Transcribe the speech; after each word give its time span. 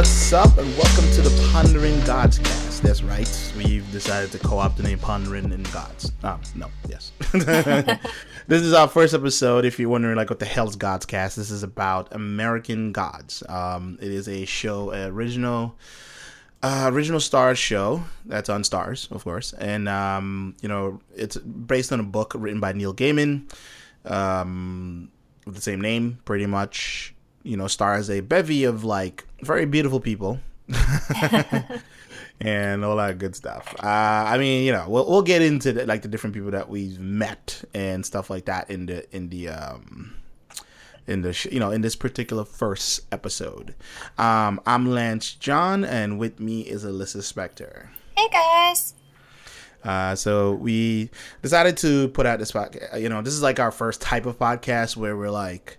what's 0.00 0.32
up, 0.32 0.56
and 0.56 0.66
welcome 0.78 1.04
to 1.12 1.20
the 1.20 1.50
Pondering 1.52 2.00
Gods 2.06 2.38
cast. 2.38 2.82
That's 2.82 3.02
right, 3.02 3.52
we've 3.54 3.92
decided 3.92 4.32
to 4.32 4.38
co-opt 4.38 4.78
the 4.78 4.82
name 4.82 4.98
Pondering 4.98 5.52
in 5.52 5.62
Gods. 5.64 6.10
Um, 6.22 6.40
no, 6.54 6.70
yes. 6.88 7.12
this 8.46 8.62
is 8.62 8.72
our 8.72 8.88
first 8.88 9.12
episode. 9.12 9.66
If 9.66 9.78
you're 9.78 9.90
wondering, 9.90 10.16
like, 10.16 10.30
what 10.30 10.38
the 10.38 10.46
hell's 10.46 10.74
Gods 10.74 11.04
cast? 11.04 11.36
This 11.36 11.50
is 11.50 11.62
about 11.62 12.14
American 12.14 12.92
Gods. 12.92 13.42
Um, 13.46 13.98
it 14.00 14.10
is 14.10 14.26
a 14.26 14.46
show, 14.46 14.90
original, 14.90 15.76
uh, 16.62 16.88
original 16.90 17.20
Starz 17.20 17.56
show 17.56 18.02
that's 18.24 18.48
on 18.48 18.62
Starz, 18.62 19.10
of 19.10 19.22
course, 19.22 19.52
and 19.52 19.86
um, 19.86 20.56
you 20.62 20.68
know, 20.70 20.98
it's 21.14 21.36
based 21.36 21.92
on 21.92 22.00
a 22.00 22.04
book 22.04 22.32
written 22.34 22.58
by 22.58 22.72
Neil 22.72 22.94
Gaiman, 22.94 23.52
um, 24.06 25.10
with 25.44 25.56
the 25.56 25.60
same 25.60 25.82
name, 25.82 26.20
pretty 26.24 26.46
much 26.46 27.12
you 27.42 27.56
know, 27.56 27.66
stars 27.66 28.10
a 28.10 28.20
bevy 28.20 28.64
of 28.64 28.84
like 28.84 29.26
very 29.42 29.66
beautiful 29.66 30.00
people. 30.00 30.40
and 32.40 32.84
all 32.84 32.96
that 32.96 33.18
good 33.18 33.36
stuff. 33.36 33.74
Uh, 33.82 33.86
I 33.86 34.38
mean, 34.38 34.64
you 34.64 34.72
know, 34.72 34.86
we'll 34.88 35.08
we'll 35.08 35.22
get 35.22 35.42
into 35.42 35.72
the, 35.72 35.86
like 35.86 36.02
the 36.02 36.08
different 36.08 36.34
people 36.34 36.50
that 36.52 36.68
we've 36.68 36.98
met 36.98 37.62
and 37.74 38.04
stuff 38.04 38.30
like 38.30 38.46
that 38.46 38.70
in 38.70 38.86
the 38.86 39.14
in 39.14 39.28
the 39.28 39.48
um 39.48 40.14
in 41.06 41.22
the 41.22 41.32
sh- 41.32 41.48
you 41.50 41.60
know 41.60 41.70
in 41.70 41.82
this 41.82 41.96
particular 41.96 42.44
first 42.44 43.00
episode. 43.12 43.74
Um, 44.16 44.60
I'm 44.66 44.90
Lance 44.90 45.34
John, 45.34 45.84
and 45.84 46.18
with 46.18 46.40
me 46.40 46.62
is 46.62 46.84
Alyssa 46.84 47.18
Spector. 47.18 47.88
Hey 48.16 48.28
guys. 48.30 48.94
Uh, 49.82 50.14
so 50.14 50.52
we 50.52 51.10
decided 51.42 51.76
to 51.78 52.08
put 52.08 52.26
out 52.26 52.38
this 52.38 52.52
podcast. 52.52 53.00
You 53.00 53.08
know, 53.08 53.22
this 53.22 53.32
is 53.32 53.42
like 53.42 53.58
our 53.58 53.70
first 53.70 54.00
type 54.00 54.26
of 54.26 54.38
podcast 54.38 54.96
where 54.96 55.16
we're 55.16 55.30
like, 55.30 55.78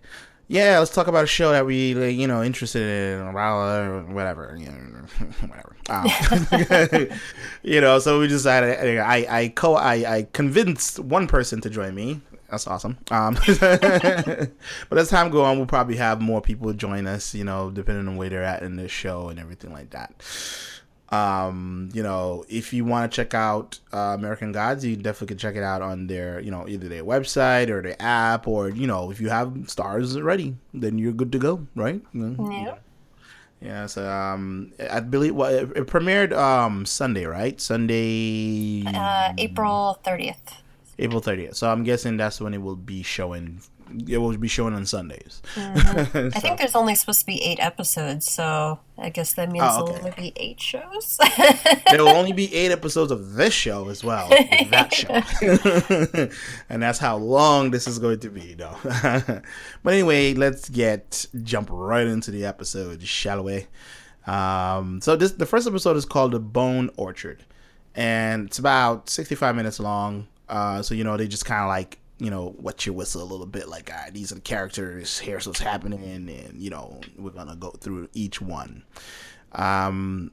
yeah, 0.51 0.79
let's 0.79 0.93
talk 0.93 1.07
about 1.07 1.23
a 1.23 1.27
show 1.27 1.51
that 1.51 1.65
we, 1.65 1.93
like, 1.93 2.13
you 2.13 2.27
know, 2.27 2.43
interested 2.43 2.81
in, 2.81 3.21
or 3.21 4.03
whatever, 4.11 4.53
you 4.59 4.65
know, 4.65 5.27
whatever. 5.47 5.77
Um, 5.89 7.17
you 7.63 7.79
know, 7.79 7.99
so 7.99 8.19
we 8.19 8.27
decided. 8.27 8.99
I, 8.99 9.25
I 9.29 9.47
co, 9.47 9.75
I, 9.75 9.93
I 9.93 10.27
convinced 10.33 10.99
one 10.99 11.27
person 11.27 11.61
to 11.61 11.69
join 11.69 11.95
me. 11.95 12.19
That's 12.49 12.67
awesome. 12.67 12.97
Um, 13.11 13.35
but 13.47 14.97
as 14.97 15.09
time 15.09 15.29
go 15.29 15.45
on, 15.45 15.55
we'll 15.55 15.67
probably 15.67 15.95
have 15.95 16.21
more 16.21 16.41
people 16.41 16.73
join 16.73 17.07
us. 17.07 17.33
You 17.33 17.45
know, 17.45 17.71
depending 17.71 18.09
on 18.09 18.17
where 18.17 18.27
they're 18.27 18.43
at 18.43 18.61
in 18.61 18.75
the 18.75 18.89
show 18.89 19.29
and 19.29 19.39
everything 19.39 19.71
like 19.71 19.91
that. 19.91 20.11
Um, 21.11 21.89
you 21.93 22.03
know, 22.03 22.45
if 22.47 22.71
you 22.71 22.85
want 22.85 23.11
to 23.11 23.15
check 23.15 23.33
out 23.33 23.79
uh, 23.91 24.15
American 24.17 24.53
Gods, 24.53 24.85
you 24.85 24.95
definitely 24.95 25.27
can 25.27 25.37
check 25.37 25.55
it 25.55 25.63
out 25.63 25.81
on 25.81 26.07
their, 26.07 26.39
you 26.39 26.51
know, 26.51 26.69
either 26.69 26.87
their 26.87 27.03
website 27.03 27.69
or 27.69 27.81
their 27.81 27.97
app, 27.99 28.47
or 28.47 28.69
you 28.69 28.87
know, 28.87 29.11
if 29.11 29.19
you 29.19 29.29
have 29.29 29.49
Starz 29.67 30.21
ready, 30.23 30.55
then 30.73 30.97
you're 30.97 31.11
good 31.11 31.31
to 31.33 31.37
go, 31.39 31.67
right? 31.75 32.01
Yeah. 32.13 32.75
Yeah. 33.59 33.85
So, 33.87 34.09
um, 34.09 34.71
I 34.89 35.01
believe 35.01 35.35
well, 35.35 35.53
it, 35.53 35.69
it 35.75 35.87
premiered 35.87 36.31
um 36.31 36.85
Sunday, 36.85 37.25
right? 37.25 37.59
Sunday. 37.59 38.83
Uh, 38.87 39.33
April 39.37 39.99
thirtieth. 40.03 40.63
April 40.97 41.19
thirtieth. 41.19 41.55
So 41.55 41.69
I'm 41.69 41.83
guessing 41.83 42.15
that's 42.15 42.39
when 42.39 42.53
it 42.53 42.61
will 42.61 42.77
be 42.77 43.03
showing 43.03 43.61
it 44.07 44.17
will 44.17 44.35
be 44.37 44.47
showing 44.47 44.73
on 44.73 44.85
Sundays. 44.85 45.41
Mm-hmm. 45.55 46.19
so. 46.19 46.31
I 46.35 46.39
think 46.39 46.57
there's 46.57 46.75
only 46.75 46.95
supposed 46.95 47.21
to 47.21 47.25
be 47.25 47.41
eight 47.43 47.59
episodes, 47.59 48.31
so 48.31 48.79
I 48.97 49.09
guess 49.09 49.33
that 49.33 49.51
means 49.51 49.65
oh, 49.67 49.83
okay. 49.83 49.93
there'll 49.93 50.07
only 50.07 50.31
be 50.31 50.33
eight 50.35 50.59
shows. 50.59 51.19
there 51.37 52.03
will 52.03 52.09
only 52.09 52.33
be 52.33 52.53
eight 52.55 52.71
episodes 52.71 53.11
of 53.11 53.33
this 53.33 53.53
show 53.53 53.89
as 53.89 54.03
well, 54.03 54.29
that 54.29 54.93
show, 54.93 56.29
and 56.69 56.81
that's 56.81 56.99
how 56.99 57.17
long 57.17 57.71
this 57.71 57.87
is 57.87 57.99
going 57.99 58.19
to 58.19 58.29
be, 58.29 58.53
though. 58.53 58.77
but 58.83 59.93
anyway, 59.93 60.33
let's 60.33 60.69
get 60.69 61.25
jump 61.43 61.69
right 61.71 62.07
into 62.07 62.31
the 62.31 62.45
episode, 62.45 63.01
shall 63.03 63.43
we? 63.43 63.67
Um, 64.27 65.01
so 65.01 65.15
this 65.15 65.31
the 65.31 65.45
first 65.45 65.67
episode 65.67 65.97
is 65.97 66.05
called 66.05 66.33
the 66.33 66.39
Bone 66.39 66.89
Orchard, 66.97 67.43
and 67.95 68.47
it's 68.47 68.59
about 68.59 69.09
65 69.09 69.55
minutes 69.55 69.79
long. 69.79 70.27
Uh, 70.47 70.81
so 70.81 70.93
you 70.93 71.03
know 71.03 71.17
they 71.17 71.27
just 71.27 71.45
kind 71.45 71.61
of 71.61 71.67
like 71.69 71.97
you 72.21 72.29
know, 72.29 72.53
wet 72.59 72.85
your 72.85 72.93
whistle 72.93 73.23
a 73.23 73.25
little 73.25 73.47
bit, 73.47 73.67
like, 73.67 73.91
all 73.91 73.97
right, 73.97 74.13
these 74.13 74.31
are 74.31 74.35
the 74.35 74.41
characters, 74.41 75.17
here's 75.17 75.47
what's 75.47 75.59
happening, 75.59 76.29
and, 76.29 76.61
you 76.61 76.69
know, 76.69 77.01
we're 77.17 77.31
gonna 77.31 77.55
go 77.55 77.71
through 77.71 78.07
each 78.13 78.39
one. 78.39 78.83
Um, 79.53 80.29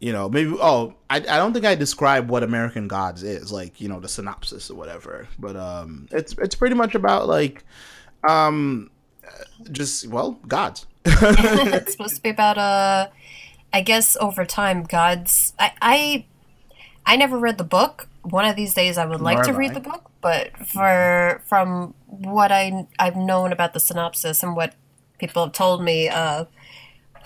you 0.00 0.12
know, 0.12 0.28
maybe, 0.28 0.52
oh, 0.60 0.94
I, 1.08 1.18
I 1.18 1.20
don't 1.20 1.52
think 1.52 1.64
I 1.64 1.76
described 1.76 2.28
what 2.28 2.42
American 2.42 2.88
Gods 2.88 3.22
is, 3.22 3.52
like, 3.52 3.80
you 3.80 3.88
know, 3.88 4.00
the 4.00 4.08
synopsis 4.08 4.68
or 4.68 4.74
whatever, 4.74 5.28
but, 5.38 5.54
um, 5.54 6.08
it's, 6.10 6.34
it's 6.38 6.56
pretty 6.56 6.74
much 6.74 6.96
about, 6.96 7.28
like, 7.28 7.62
um, 8.28 8.90
just, 9.70 10.08
well, 10.08 10.32
gods. 10.48 10.86
it's 11.04 11.92
supposed 11.92 12.16
to 12.16 12.22
be 12.22 12.30
about, 12.30 12.58
uh, 12.58 13.10
I 13.72 13.80
guess 13.82 14.16
over 14.20 14.44
time, 14.44 14.82
gods, 14.82 15.52
I, 15.56 15.70
I, 15.80 16.24
I 17.06 17.14
never 17.14 17.38
read 17.38 17.58
the 17.58 17.64
book. 17.64 18.08
One 18.22 18.44
of 18.44 18.56
these 18.56 18.74
days 18.74 18.98
I 18.98 19.06
would 19.06 19.20
like 19.20 19.44
to 19.44 19.52
read 19.52 19.74
the 19.74 19.80
book, 19.80 20.10
but 20.22 20.56
for 20.56 21.42
from 21.46 21.94
what 22.06 22.50
I 22.50 22.86
I've 22.98 23.16
known 23.16 23.52
about 23.52 23.74
the 23.74 23.80
synopsis 23.80 24.42
and 24.42 24.56
what 24.56 24.74
people 25.18 25.44
have 25.44 25.52
told 25.52 25.82
me, 25.82 26.08
uh, 26.08 26.46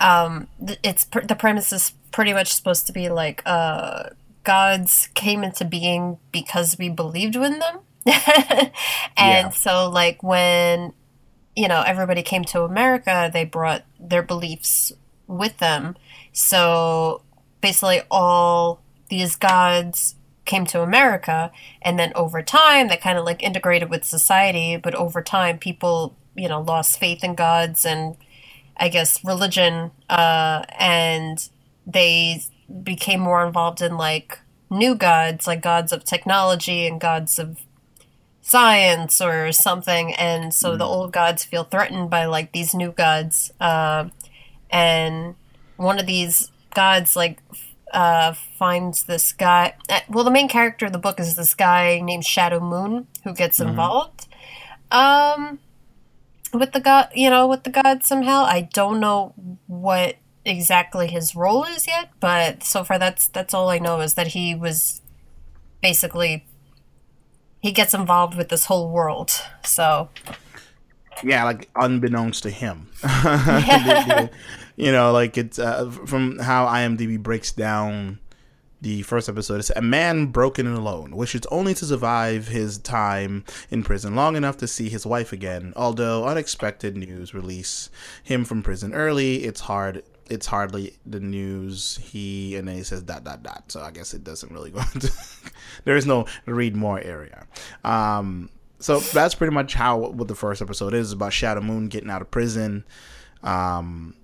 um, 0.01 0.47
it's 0.83 1.05
the 1.05 1.35
premise 1.35 1.71
is 1.71 1.93
pretty 2.11 2.33
much 2.33 2.53
supposed 2.53 2.87
to 2.87 2.93
be 2.93 3.09
like 3.09 3.43
uh, 3.45 4.09
gods 4.43 5.09
came 5.13 5.43
into 5.43 5.63
being 5.63 6.17
because 6.31 6.77
we 6.77 6.89
believed 6.89 7.35
in 7.35 7.59
them, 7.59 7.79
and 8.05 8.71
yeah. 9.17 9.49
so 9.49 9.89
like 9.89 10.21
when 10.23 10.91
you 11.55 11.67
know 11.67 11.83
everybody 11.85 12.23
came 12.23 12.43
to 12.45 12.63
America, 12.63 13.29
they 13.31 13.45
brought 13.45 13.85
their 13.99 14.23
beliefs 14.23 14.91
with 15.27 15.59
them. 15.59 15.95
So 16.33 17.21
basically, 17.61 18.01
all 18.09 18.81
these 19.09 19.35
gods 19.35 20.15
came 20.47 20.65
to 20.67 20.81
America, 20.81 21.51
and 21.81 21.99
then 21.99 22.11
over 22.15 22.41
time 22.41 22.87
that 22.87 23.01
kind 23.01 23.17
of 23.17 23.25
like 23.25 23.43
integrated 23.43 23.89
with 23.89 24.03
society. 24.03 24.77
But 24.77 24.95
over 24.95 25.21
time, 25.21 25.59
people 25.59 26.15
you 26.35 26.49
know 26.49 26.61
lost 26.61 26.99
faith 26.99 27.23
in 27.23 27.35
gods 27.35 27.85
and 27.85 28.17
I 28.77 28.89
guess 28.89 29.23
religion, 29.23 29.91
uh, 30.09 30.63
and 30.77 31.47
they 31.85 32.41
became 32.83 33.19
more 33.19 33.45
involved 33.45 33.81
in 33.81 33.97
like 33.97 34.39
new 34.69 34.95
gods, 34.95 35.47
like 35.47 35.61
gods 35.61 35.91
of 35.91 36.03
technology 36.03 36.87
and 36.87 36.99
gods 36.99 37.39
of 37.39 37.61
science 38.41 39.19
or 39.19 39.51
something. 39.51 40.13
And 40.13 40.53
so 40.53 40.73
mm. 40.73 40.77
the 40.77 40.85
old 40.85 41.11
gods 41.11 41.43
feel 41.43 41.63
threatened 41.63 42.09
by 42.09 42.25
like 42.25 42.51
these 42.51 42.73
new 42.73 42.91
gods. 42.91 43.51
Uh, 43.59 44.09
and 44.69 45.35
one 45.77 45.99
of 45.99 46.05
these 46.05 46.51
gods 46.73 47.15
like 47.15 47.39
uh, 47.93 48.33
finds 48.33 49.03
this 49.03 49.31
guy. 49.31 49.75
Uh, 49.89 50.01
well, 50.09 50.23
the 50.23 50.31
main 50.31 50.47
character 50.47 50.87
of 50.87 50.91
the 50.91 50.99
book 50.99 51.19
is 51.19 51.35
this 51.35 51.53
guy 51.53 51.99
named 52.01 52.25
Shadow 52.25 52.59
Moon 52.59 53.07
who 53.23 53.33
gets 53.33 53.59
mm-hmm. 53.59 53.69
involved. 53.69 54.27
Um, 54.91 55.59
with 56.53 56.71
the 56.71 56.79
god, 56.79 57.09
you 57.13 57.29
know, 57.29 57.47
with 57.47 57.63
the 57.63 57.69
god 57.69 58.03
somehow. 58.03 58.43
I 58.43 58.61
don't 58.73 58.99
know 58.99 59.33
what 59.67 60.17
exactly 60.45 61.07
his 61.07 61.35
role 61.35 61.63
is 61.65 61.87
yet, 61.87 62.09
but 62.19 62.63
so 62.63 62.83
far 62.83 62.97
that's 62.97 63.27
that's 63.27 63.53
all 63.53 63.69
I 63.69 63.79
know 63.79 64.01
is 64.01 64.13
that 64.15 64.27
he 64.27 64.55
was 64.55 65.01
basically 65.81 66.45
he 67.59 67.71
gets 67.71 67.93
involved 67.93 68.35
with 68.35 68.49
this 68.49 68.65
whole 68.65 68.89
world. 68.89 69.31
So 69.63 70.09
yeah, 71.23 71.43
like 71.43 71.69
unbeknownst 71.75 72.43
to 72.43 72.49
him. 72.49 72.89
Yeah 73.03 74.27
you 74.77 74.91
know, 74.91 75.11
like 75.11 75.37
it's 75.37 75.59
uh, 75.59 75.89
from 75.89 76.39
how 76.39 76.67
IMDb 76.67 77.21
breaks 77.21 77.51
down 77.51 78.19
the 78.79 79.01
first 79.01 79.27
episode. 79.27 79.59
It's 79.59 79.71
a 79.71 79.81
man 79.81 80.27
broken 80.27 80.67
and 80.67 80.77
alone, 80.77 81.15
wishes 81.15 81.41
only 81.51 81.73
to 81.73 81.85
survive 81.85 82.47
his 82.47 82.77
time 82.77 83.43
in 83.71 83.83
prison 83.83 84.15
long 84.15 84.35
enough 84.35 84.57
to 84.57 84.67
see 84.67 84.87
his 84.87 85.05
wife 85.05 85.33
again. 85.33 85.73
Although 85.75 86.25
unexpected 86.25 86.95
news 86.95 87.33
release 87.33 87.89
him 88.23 88.45
from 88.45 88.61
prison 88.61 88.93
early, 88.93 89.43
it's 89.43 89.61
hard. 89.61 90.03
It's 90.29 90.45
hardly 90.45 90.93
the 91.05 91.21
news 91.21 91.97
he 92.03 92.55
and 92.55 92.67
then 92.67 92.75
he 92.75 92.83
says 92.83 93.01
dot 93.01 93.23
dot 93.23 93.41
dot. 93.41 93.71
So 93.71 93.81
I 93.81 93.91
guess 93.91 94.13
it 94.13 94.23
doesn't 94.23 94.51
really 94.51 94.69
go 94.71 94.81
into. 94.93 95.11
there 95.85 95.95
is 95.95 96.05
no 96.05 96.27
read 96.45 96.75
more 96.75 96.99
area. 96.99 97.47
Um, 97.83 98.49
so 98.79 98.99
that's 98.99 99.33
pretty 99.33 99.55
much 99.55 99.73
how 99.73 99.97
what 99.97 100.27
the 100.27 100.35
first 100.35 100.61
episode 100.61 100.93
is 100.93 101.13
about 101.13 101.33
Shadow 101.33 101.61
Moon 101.61 101.87
getting 101.87 102.11
out 102.11 102.21
of 102.21 102.29
prison. 102.29 102.83
Um, 103.41 104.15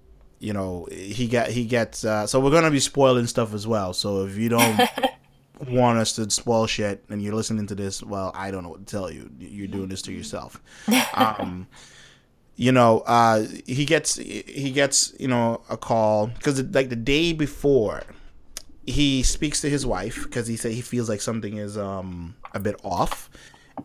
you 0.44 0.52
know 0.52 0.86
he 0.92 1.28
get 1.28 1.50
he 1.50 1.64
gets 1.64 2.04
uh, 2.04 2.28
so 2.28 2.40
we're 2.40 2.52
gonna 2.52 2.70
be 2.70 2.80
spoiling 2.80 3.28
stuff 3.28 3.54
as 3.54 3.66
well. 3.66 3.94
So 3.94 4.26
if 4.26 4.36
you 4.36 4.50
don't 4.50 4.82
want 5.68 5.98
us 5.98 6.14
to 6.18 6.30
spoil 6.30 6.68
shit 6.68 7.02
and 7.10 7.22
you're 7.22 7.34
listening 7.34 7.66
to 7.68 7.76
this 7.76 8.04
well 8.04 8.32
i 8.36 8.52
don't 8.52 8.64
know 8.64 8.70
what 8.70 8.86
to 8.86 8.92
tell 8.92 9.10
you. 9.10 9.30
You're 9.40 9.68
doing 9.68 9.88
this 9.88 10.02
to 10.04 10.12
yourself. 10.12 10.62
Um 11.14 11.68
you 12.56 12.72
know 12.72 13.00
uh 13.08 13.46
he 13.66 13.86
gets 13.86 14.16
he 14.16 14.72
gets 14.72 15.14
you 15.20 15.28
know 15.28 15.62
a 15.70 15.78
call 15.78 16.28
because 16.28 16.62
like 16.62 16.90
the 16.90 16.96
day 16.96 17.34
before 17.34 18.04
he 18.86 19.24
speaks 19.24 19.62
to 19.62 19.70
his 19.70 19.86
wife 19.86 20.24
because 20.24 20.46
he 20.48 20.56
said 20.56 20.72
he 20.72 20.82
feels 20.82 21.10
like 21.10 21.22
something 21.22 21.58
is 21.58 21.78
um 21.78 22.36
a 22.54 22.60
bit 22.60 22.76
off 22.84 23.30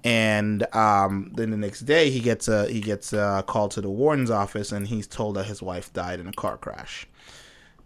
and 0.05 0.67
um, 0.75 1.33
then 1.35 1.51
the 1.51 1.57
next 1.57 1.81
day 1.81 2.11
he 2.11 2.21
gets 2.21 2.49
a 2.49 2.69
he 2.69 2.81
gets 2.81 3.13
a 3.13 3.43
call 3.47 3.69
to 3.69 3.81
the 3.81 3.91
warden's 3.91 4.31
office 4.31 4.73
and 4.73 4.87
he's 4.89 5.07
told 5.07 5.37
that 5.37 5.45
his 5.47 5.63
wife 5.63 5.93
died 5.93 6.21
in 6.21 6.27
a 6.27 6.33
car 6.33 6.57
crash 6.57 7.07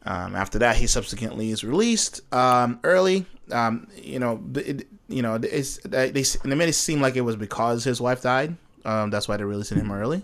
Um, 0.05 0.35
after 0.35 0.59
that, 0.59 0.77
he 0.77 0.87
subsequently 0.87 1.51
is 1.51 1.63
released 1.63 2.21
um, 2.35 2.81
early. 2.83 3.25
Um, 3.51 3.87
you 3.95 4.19
know, 4.19 4.43
it, 4.55 4.89
you 5.09 5.23
know, 5.23 5.35
it's, 5.35 5.79
they 5.79 6.11
they 6.11 6.55
made 6.55 6.69
it 6.69 6.75
seem 6.75 7.01
like 7.01 7.17
it 7.17 7.21
was 7.21 7.37
because 7.37 7.85
his 7.85 8.01
wife 8.01 8.23
died. 8.23 8.57
Um, 8.85 9.11
that's 9.11 9.29
why 9.29 9.37
they're 9.37 9.47
releasing 9.47 9.79
him 9.79 9.93
early. 9.93 10.23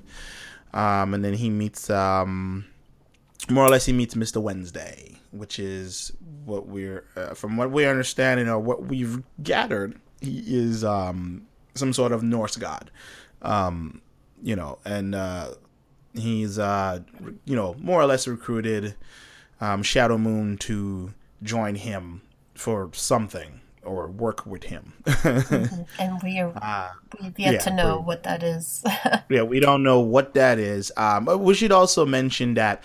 Um, 0.74 1.14
and 1.14 1.24
then 1.24 1.34
he 1.34 1.48
meets, 1.48 1.88
more 1.88 2.64
or 3.64 3.68
less, 3.68 3.86
he 3.86 3.92
meets 3.92 4.16
Mister 4.16 4.40
Wednesday, 4.40 5.20
which 5.30 5.58
is 5.58 6.12
what 6.44 6.66
we're, 6.66 7.04
uh, 7.16 7.34
from 7.34 7.56
what 7.56 7.70
we 7.70 7.86
understand, 7.86 8.40
you 8.40 8.46
know, 8.46 8.58
what 8.58 8.86
we've 8.86 9.22
gathered, 9.42 9.94
he 10.20 10.42
is 10.46 10.82
um, 10.82 11.46
some 11.78 11.92
sort 11.92 12.12
of 12.12 12.22
Norse 12.22 12.56
god. 12.56 12.90
Um, 13.42 14.02
you 14.42 14.56
know, 14.56 14.78
and 14.84 15.14
uh, 15.14 15.54
he's, 16.14 16.58
uh, 16.58 17.00
you 17.44 17.56
know, 17.56 17.74
more 17.78 18.00
or 18.00 18.06
less 18.06 18.26
recruited 18.28 18.94
um, 19.60 19.82
Shadow 19.82 20.18
Moon 20.18 20.56
to 20.58 21.12
join 21.42 21.74
him 21.74 22.22
for 22.54 22.90
something 22.92 23.60
or 23.82 24.08
work 24.08 24.44
with 24.46 24.64
him. 24.64 24.92
mm-hmm. 25.04 25.82
And 25.98 26.22
we 26.22 26.38
are 26.40 26.52
uh, 26.62 26.90
we've 27.20 27.38
yet 27.38 27.54
yeah, 27.54 27.58
to 27.60 27.74
know 27.74 28.00
what 28.00 28.22
that 28.24 28.42
is. 28.42 28.84
yeah, 29.30 29.42
we 29.42 29.60
don't 29.60 29.82
know 29.82 30.00
what 30.00 30.34
that 30.34 30.58
is. 30.58 30.92
Um, 30.96 31.26
we 31.42 31.54
should 31.54 31.72
also 31.72 32.04
mention 32.04 32.54
that 32.54 32.82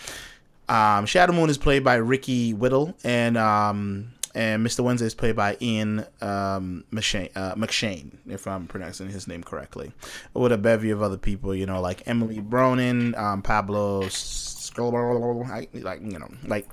um, 0.69 1.05
Shadow 1.05 1.33
Moon 1.33 1.49
is 1.49 1.57
played 1.57 1.83
by 1.83 1.95
Ricky 1.95 2.53
Whittle, 2.53 2.95
and 3.03 3.37
um, 3.37 4.13
and 4.35 4.65
Mr. 4.65 4.83
Wednesday 4.83 5.05
is 5.05 5.13
played 5.15 5.35
by 5.35 5.57
Ian 5.61 6.05
um, 6.21 6.83
McShane, 6.91 7.29
uh, 7.35 7.55
McShane, 7.55 8.17
if 8.27 8.47
I'm 8.47 8.67
pronouncing 8.67 9.09
his 9.09 9.27
name 9.27 9.43
correctly, 9.43 9.91
with 10.33 10.51
a 10.51 10.57
bevy 10.57 10.89
of 10.89 11.01
other 11.01 11.17
people, 11.17 11.53
you 11.53 11.65
know, 11.65 11.81
like 11.81 12.03
Emily 12.07 12.39
Browning, 12.39 13.15
um, 13.15 13.41
Pablo, 13.41 14.01
like 14.01 15.69
you 16.01 16.19
know, 16.19 16.31
like 16.45 16.67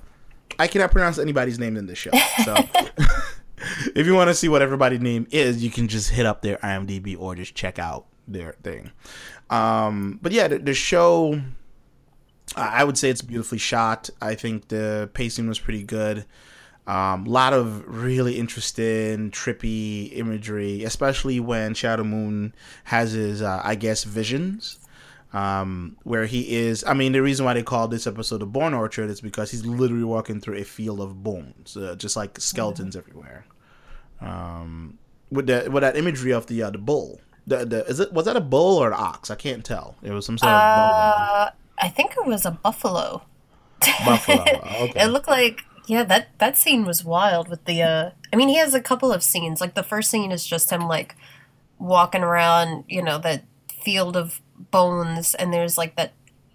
I 0.57 0.67
cannot 0.67 0.91
pronounce 0.91 1.19
anybody's 1.19 1.59
name 1.59 1.77
in 1.77 1.85
this 1.85 1.97
show. 1.97 2.11
So 2.43 2.55
if 3.95 4.05
you 4.05 4.15
want 4.15 4.29
to 4.29 4.33
see 4.33 4.49
what 4.49 4.61
everybody's 4.61 5.01
name 5.01 5.27
is, 5.31 5.63
you 5.63 5.69
can 5.69 5.87
just 5.87 6.09
hit 6.09 6.25
up 6.25 6.41
their 6.41 6.57
IMDb 6.57 7.17
or 7.19 7.35
just 7.35 7.55
check 7.55 7.79
out 7.79 8.05
their 8.27 8.53
thing. 8.63 8.91
Um, 9.49 10.19
but 10.21 10.31
yeah, 10.31 10.47
the, 10.47 10.59
the 10.59 10.73
show, 10.73 11.41
I 12.55 12.83
would 12.83 12.97
say 12.97 13.09
it's 13.09 13.21
beautifully 13.21 13.57
shot. 13.57 14.09
I 14.21 14.35
think 14.35 14.69
the 14.69 15.09
pacing 15.13 15.47
was 15.47 15.59
pretty 15.59 15.83
good. 15.83 16.25
A 16.87 16.95
um, 16.95 17.25
lot 17.25 17.53
of 17.53 17.85
really 17.87 18.39
interesting, 18.39 19.29
trippy 19.31 20.17
imagery, 20.17 20.83
especially 20.83 21.39
when 21.39 21.73
Shadow 21.75 22.03
Moon 22.03 22.55
has 22.85 23.11
his, 23.11 23.41
uh, 23.41 23.61
I 23.63 23.75
guess, 23.75 24.03
visions 24.03 24.79
um, 25.33 25.97
where 26.03 26.25
he 26.25 26.55
is. 26.55 26.83
I 26.85 26.93
mean, 26.93 27.11
the 27.11 27.21
reason 27.21 27.45
why 27.45 27.53
they 27.53 27.63
call 27.63 27.87
this 27.87 28.07
episode 28.07 28.39
the 28.39 28.45
Bone 28.45 28.73
Orchard 28.73 29.09
is 29.09 29.21
because 29.21 29.51
he's 29.51 29.65
literally 29.65 30.03
walking 30.03 30.41
through 30.41 30.57
a 30.57 30.63
field 30.63 30.99
of 30.99 31.23
bones, 31.23 31.77
uh, 31.77 31.95
just 31.95 32.15
like 32.15 32.39
skeletons 32.39 32.95
mm-hmm. 32.95 33.09
everywhere. 33.09 33.45
Um, 34.19 34.97
with 35.31 35.47
that 35.47 35.71
with 35.71 35.81
that 35.81 35.95
imagery 35.95 36.31
of 36.31 36.47
the 36.47 36.63
uh, 36.63 36.69
the 36.69 36.77
bull. 36.77 37.21
The, 37.47 37.65
the 37.65 37.85
is 37.85 37.99
it 37.99 38.13
was 38.13 38.25
that 38.25 38.35
a 38.35 38.41
bull 38.41 38.77
or 38.77 38.87
an 38.87 38.93
ox? 38.97 39.31
I 39.31 39.35
can't 39.35 39.63
tell. 39.63 39.95
It 40.03 40.11
was 40.11 40.25
some 40.25 40.37
sort 40.37 40.51
of. 40.51 40.59
Uh, 40.59 41.49
I 41.79 41.87
think 41.89 42.11
it 42.11 42.25
was 42.25 42.45
a 42.45 42.51
buffalo. 42.51 43.23
Buffalo. 44.05 44.43
Okay. 44.43 45.03
it 45.03 45.07
looked 45.07 45.27
like 45.27 45.63
yeah 45.87 46.03
that 46.03 46.37
that 46.39 46.57
scene 46.57 46.85
was 46.85 47.03
wild 47.03 47.47
with 47.49 47.65
the. 47.65 47.81
uh 47.81 48.11
I 48.33 48.37
mean, 48.37 48.47
he 48.47 48.57
has 48.57 48.73
a 48.73 48.81
couple 48.81 49.11
of 49.11 49.23
scenes. 49.23 49.59
Like 49.59 49.75
the 49.75 49.83
first 49.83 50.09
scene 50.09 50.31
is 50.31 50.45
just 50.45 50.69
him 50.69 50.87
like 50.87 51.15
walking 51.79 52.23
around, 52.23 52.85
you 52.87 53.01
know, 53.01 53.17
that 53.19 53.43
field 53.83 54.15
of 54.15 54.41
bones 54.71 55.33
and 55.35 55.51
there's 55.51 55.77
like 55.77 55.95
that 55.95 56.13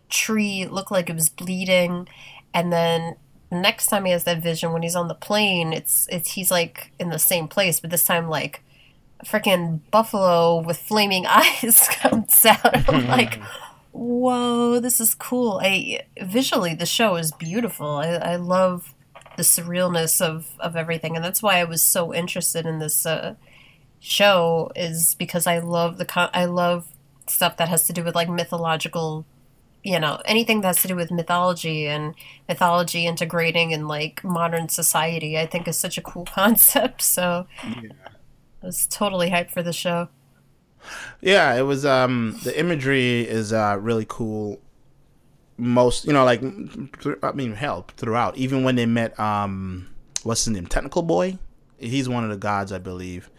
tree 0.09 0.67
looked 0.67 0.93
like 0.93 1.11
it 1.11 1.17
was 1.17 1.29
bleeding 1.29 2.09
and 2.55 2.73
then 2.73 3.17
next 3.51 3.87
time 3.87 4.05
he 4.05 4.13
has 4.13 4.25
that 4.25 4.43
vision 4.43 4.73
when 4.73 4.83
he's 4.83 4.95
on 4.95 5.09
the 5.09 5.15
plane 5.15 5.73
it's 5.73 6.07
it's 6.11 6.33
he's 6.33 6.51
like 6.51 6.93
in 7.01 7.11
the 7.11 7.19
same 7.19 7.49
place 7.49 7.81
but 7.81 7.91
this 7.91 8.05
time 8.05 8.29
like 8.29 8.63
freaking 9.25 9.81
buffalo 9.91 10.61
with 10.61 10.79
flaming 10.79 11.27
eyes 11.29 11.89
comes 11.91 12.45
out 12.47 12.89
i'm 12.89 13.07
like 13.09 13.41
whoa 13.93 14.79
this 14.79 15.01
is 15.01 15.15
cool 15.15 15.61
i 15.63 16.01
visually 16.23 16.75
the 16.75 16.87
show 16.87 17.17
is 17.17 17.33
beautiful 17.33 17.97
i, 17.97 18.07
I 18.09 18.37
love 18.37 18.95
the 19.37 19.43
surrealness 19.43 20.21
of 20.21 20.49
of 20.61 20.77
everything. 20.77 21.17
And 21.17 21.25
that's 21.25 21.43
why 21.43 21.59
i 21.59 21.65
was 21.65 21.83
so 21.83 22.15
interested 22.15 22.67
in 22.67 22.79
this 22.79 23.07
uh, 23.07 23.35
show 23.99 24.71
is 24.77 25.15
because 25.15 25.47
i 25.47 25.59
love 25.59 25.99
the 25.99 26.05
con- 26.05 26.31
i 26.35 26.45
love 26.45 26.87
stuff 27.27 27.57
that 27.57 27.69
has 27.69 27.87
to 27.87 27.93
do 27.93 28.05
with 28.05 28.15
like 28.15 28.29
mythological 28.29 29.27
you 29.83 29.99
know 29.99 30.21
anything 30.25 30.61
that 30.61 30.69
has 30.69 30.83
to 30.83 30.89
do 30.89 30.95
with 30.95 31.11
mythology 31.11 31.87
and 31.87 32.15
mythology 32.49 33.07
integrating 33.07 33.73
in 33.73 33.89
like 33.89 34.23
modern 34.23 34.69
society 34.69 35.39
i 35.39 35.47
think 35.47 35.67
is 35.67 35.77
such 35.77 35.99
a 35.99 36.03
cool 36.03 36.25
concept. 36.35 37.03
So 37.03 37.47
yeah. 37.65 37.91
i 38.63 38.67
was 38.67 38.87
totally 38.87 39.31
hyped 39.31 39.51
for 39.51 39.63
the 39.63 39.73
show. 39.73 40.09
Yeah 41.21 41.55
it 41.55 41.63
was 41.63 41.85
um 41.85 42.39
the 42.45 42.59
imagery 42.59 43.23
is 43.23 43.53
uh 43.53 43.77
really 43.81 44.07
cool 44.09 44.61
most 45.59 46.05
you 46.05 46.13
know 46.13 46.25
like 46.25 46.43
i 47.23 47.33
mean 47.33 47.53
hell 47.53 47.87
throughout. 47.97 48.37
Even 48.37 48.65
when 48.65 48.77
they 48.77 48.87
met 48.87 49.19
um 49.19 49.89
what's 50.23 50.45
his 50.45 50.55
name? 50.55 50.67
Technical 50.67 51.03
Boy? 51.03 51.39
He's 51.79 52.09
one 52.09 52.25
of 52.25 52.31
the 52.31 52.37
gods 52.37 52.73
i 52.73 52.79
believe 52.79 53.31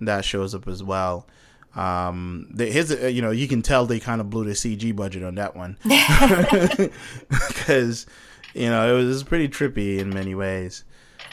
that 0.00 0.24
shows 0.24 0.54
up 0.54 0.68
as 0.68 0.82
well. 0.82 1.26
Um, 1.74 2.48
the, 2.50 2.66
his, 2.66 2.90
uh, 2.92 3.06
you 3.06 3.22
know, 3.22 3.30
you 3.30 3.46
can 3.46 3.62
tell 3.62 3.86
they 3.86 4.00
kind 4.00 4.20
of 4.20 4.30
blew 4.30 4.44
the 4.44 4.52
CG 4.52 4.94
budget 4.96 5.22
on 5.22 5.36
that 5.36 5.54
one. 5.54 5.76
Because, 7.48 8.06
you 8.54 8.68
know, 8.68 8.90
it 8.90 8.96
was, 8.96 9.04
it 9.04 9.08
was, 9.08 9.22
pretty 9.22 9.48
trippy 9.48 9.98
in 9.98 10.10
many 10.10 10.34
ways. 10.34 10.84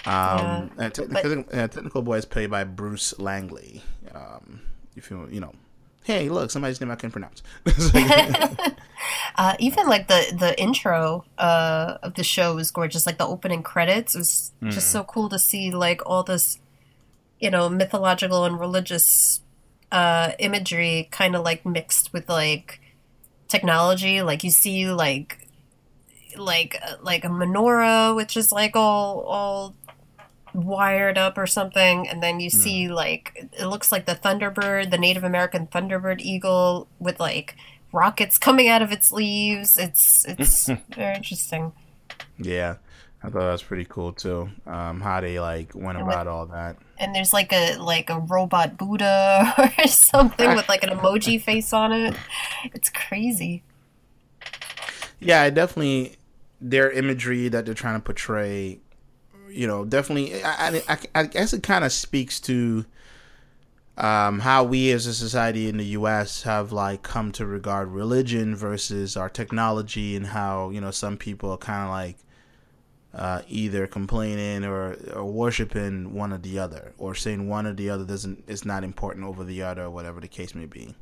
Um, 0.05 0.71
yeah, 0.77 0.89
te- 0.89 1.05
but- 1.05 1.25
uh, 1.25 1.67
Technical 1.67 2.01
Boy 2.01 2.17
is 2.17 2.25
played 2.25 2.51
by 2.51 2.63
Bruce 2.63 3.17
Langley. 3.19 3.81
Um, 4.13 4.61
if 4.95 5.09
you, 5.09 5.27
you 5.31 5.39
know, 5.39 5.53
hey, 6.05 6.29
look, 6.29 6.51
somebody's 6.51 6.79
name 6.79 6.91
I 6.91 6.95
can 6.95 7.09
pronounce. 7.09 7.41
uh, 9.35 9.55
even 9.59 9.87
like 9.87 10.07
the 10.07 10.35
the 10.37 10.59
intro 10.61 11.25
uh, 11.37 11.97
of 12.03 12.13
the 12.13 12.23
show 12.23 12.55
was 12.55 12.69
gorgeous. 12.69 13.05
Like 13.07 13.17
the 13.17 13.27
opening 13.27 13.63
credits 13.63 14.15
was 14.15 14.51
mm. 14.61 14.71
just 14.71 14.91
so 14.91 15.03
cool 15.03 15.29
to 15.29 15.39
see 15.39 15.71
like 15.71 16.01
all 16.05 16.23
this, 16.23 16.59
you 17.39 17.49
know, 17.49 17.69
mythological 17.69 18.45
and 18.45 18.59
religious 18.59 19.41
uh, 19.91 20.33
imagery 20.37 21.09
kind 21.11 21.35
of 21.35 21.43
like 21.43 21.65
mixed 21.65 22.13
with 22.13 22.29
like 22.29 22.79
technology. 23.47 24.21
Like 24.21 24.43
you 24.43 24.51
see 24.51 24.87
like 24.87 25.47
like 26.37 26.79
uh, 26.85 26.97
like 27.01 27.25
a 27.25 27.29
menorah, 27.29 28.15
which 28.15 28.37
is 28.37 28.51
like 28.51 28.75
all 28.75 29.21
all 29.21 29.75
wired 30.55 31.17
up 31.17 31.37
or 31.37 31.47
something, 31.47 32.07
and 32.07 32.23
then 32.23 32.39
you 32.39 32.49
mm. 32.49 32.53
see 32.53 32.87
like 32.87 33.47
it 33.57 33.65
looks 33.65 33.91
like 33.91 34.05
the 34.05 34.15
Thunderbird, 34.15 34.91
the 34.91 34.97
Native 34.97 35.23
American 35.23 35.67
Thunderbird 35.67 36.21
eagle 36.21 36.87
with 36.99 37.19
like 37.19 37.55
rockets 37.91 38.37
coming 38.37 38.67
out 38.67 38.81
of 38.81 38.91
its 38.91 39.11
leaves. 39.11 39.77
It's 39.77 40.25
it's 40.25 40.69
very 40.95 41.15
interesting. 41.15 41.73
Yeah. 42.37 42.75
I 43.25 43.29
thought 43.29 43.39
that 43.39 43.51
was 43.53 43.63
pretty 43.63 43.85
cool 43.85 44.13
too. 44.13 44.49
Um, 44.67 45.01
how 45.01 45.19
they 45.19 45.39
like 45.39 45.73
went 45.73 45.99
about 45.99 46.27
all 46.27 46.45
that. 46.47 46.77
And 46.99 47.15
there's 47.15 47.33
like 47.33 47.51
a 47.51 47.75
like 47.77 48.11
a 48.11 48.19
robot 48.19 48.77
Buddha 48.77 49.51
or 49.79 49.87
something 49.87 50.55
with 50.55 50.69
like 50.69 50.83
an 50.83 50.89
emoji 50.89 51.41
face 51.43 51.73
on 51.73 51.91
it. 51.91 52.15
It's 52.65 52.89
crazy. 52.89 53.63
Yeah, 55.19 55.41
I 55.41 55.49
definitely 55.49 56.17
their 56.61 56.91
imagery 56.91 57.47
that 57.47 57.65
they're 57.65 57.73
trying 57.73 57.95
to 57.95 58.03
portray. 58.03 58.79
You 59.55 59.67
know, 59.67 59.85
definitely. 59.85 60.43
I 60.43 60.81
I, 60.87 60.97
I 61.15 61.23
guess 61.23 61.53
it 61.53 61.63
kind 61.63 61.83
of 61.85 61.91
speaks 61.91 62.39
to 62.41 62.85
um, 63.97 64.39
how 64.39 64.63
we 64.63 64.91
as 64.91 65.05
a 65.07 65.13
society 65.13 65.69
in 65.69 65.77
the 65.77 65.85
U.S. 65.85 66.43
have 66.43 66.71
like 66.71 67.03
come 67.03 67.31
to 67.33 67.45
regard 67.45 67.89
religion 67.89 68.55
versus 68.55 69.15
our 69.15 69.29
technology, 69.29 70.15
and 70.15 70.27
how 70.27 70.69
you 70.69 70.81
know 70.81 70.91
some 70.91 71.17
people 71.17 71.51
are 71.51 71.57
kind 71.57 71.85
of 71.85 71.89
like 71.91 72.17
uh, 73.13 73.41
either 73.47 73.87
complaining 73.87 74.65
or, 74.65 74.97
or 75.13 75.23
worshiping 75.23 76.13
one 76.13 76.33
or 76.33 76.37
the 76.37 76.59
other, 76.59 76.93
or 76.97 77.15
saying 77.15 77.47
one 77.47 77.65
or 77.65 77.73
the 77.73 77.89
other 77.89 78.03
doesn't 78.03 78.43
is 78.47 78.65
not 78.65 78.83
important 78.83 79.25
over 79.25 79.45
the 79.45 79.61
other, 79.63 79.83
or 79.83 79.89
whatever 79.89 80.19
the 80.19 80.27
case 80.27 80.53
may 80.53 80.65
be. 80.65 80.93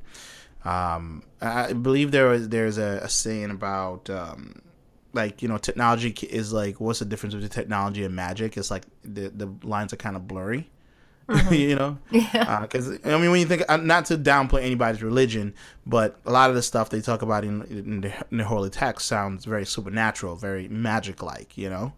Um, 0.63 1.23
I 1.41 1.73
believe 1.73 2.11
there 2.11 2.27
was 2.27 2.49
there's 2.49 2.77
a, 2.77 2.99
a 3.01 3.09
saying 3.09 3.49
about 3.49 4.09
um, 4.11 4.61
like 5.13 5.41
you 5.41 5.47
know 5.47 5.57
technology 5.57 6.09
is 6.27 6.51
like 6.51 6.79
what's 6.79 6.99
the 6.99 7.05
difference 7.05 7.33
between 7.33 7.49
technology 7.49 8.03
and 8.03 8.15
magic? 8.15 8.57
It's 8.57 8.71
like 8.71 8.83
the 9.03 9.29
the 9.29 9.53
lines 9.63 9.93
are 9.93 9.97
kind 9.97 10.15
of 10.15 10.27
blurry. 10.27 10.69
Mm-hmm. 11.29 11.53
you 11.53 11.75
know, 11.77 11.97
because 12.11 12.89
yeah. 12.89 12.97
uh, 13.05 13.15
I 13.15 13.17
mean, 13.17 13.31
when 13.31 13.39
you 13.39 13.45
think 13.45 13.63
uh, 13.69 13.77
not 13.77 14.07
to 14.07 14.17
downplay 14.17 14.63
anybody's 14.63 15.01
religion, 15.01 15.53
but 15.85 16.19
a 16.25 16.31
lot 16.31 16.49
of 16.49 16.55
the 16.57 16.61
stuff 16.61 16.89
they 16.89 16.99
talk 16.99 17.21
about 17.21 17.45
in, 17.45 17.61
in, 17.61 18.01
the, 18.01 18.13
in 18.29 18.39
the 18.39 18.43
holy 18.43 18.69
text 18.69 19.07
sounds 19.07 19.45
very 19.45 19.65
supernatural, 19.65 20.35
very 20.35 20.67
magic-like. 20.67 21.57
You 21.57 21.69
know, 21.69 21.93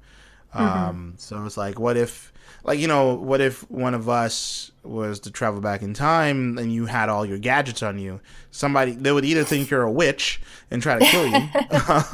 Mm-hmm. 0.55 0.89
Um, 0.89 1.13
so 1.17 1.45
it's 1.45 1.57
like, 1.57 1.79
what 1.79 1.97
if, 1.97 2.31
like, 2.63 2.79
you 2.79 2.87
know, 2.87 3.13
what 3.15 3.41
if 3.41 3.69
one 3.69 3.93
of 3.93 4.07
us 4.07 4.71
was 4.83 5.19
to 5.21 5.31
travel 5.31 5.59
back 5.59 5.81
in 5.81 5.93
time 5.93 6.57
and 6.57 6.73
you 6.73 6.85
had 6.85 7.09
all 7.09 7.25
your 7.25 7.37
gadgets 7.37 7.83
on 7.83 7.99
you? 7.99 8.21
Somebody, 8.51 8.91
they 8.93 9.11
would 9.11 9.25
either 9.25 9.43
think 9.43 9.69
you're 9.69 9.81
a 9.81 9.91
witch 9.91 10.41
and 10.71 10.81
try 10.81 10.97
to 10.97 11.05
kill 11.05 11.27
you, 11.27 11.49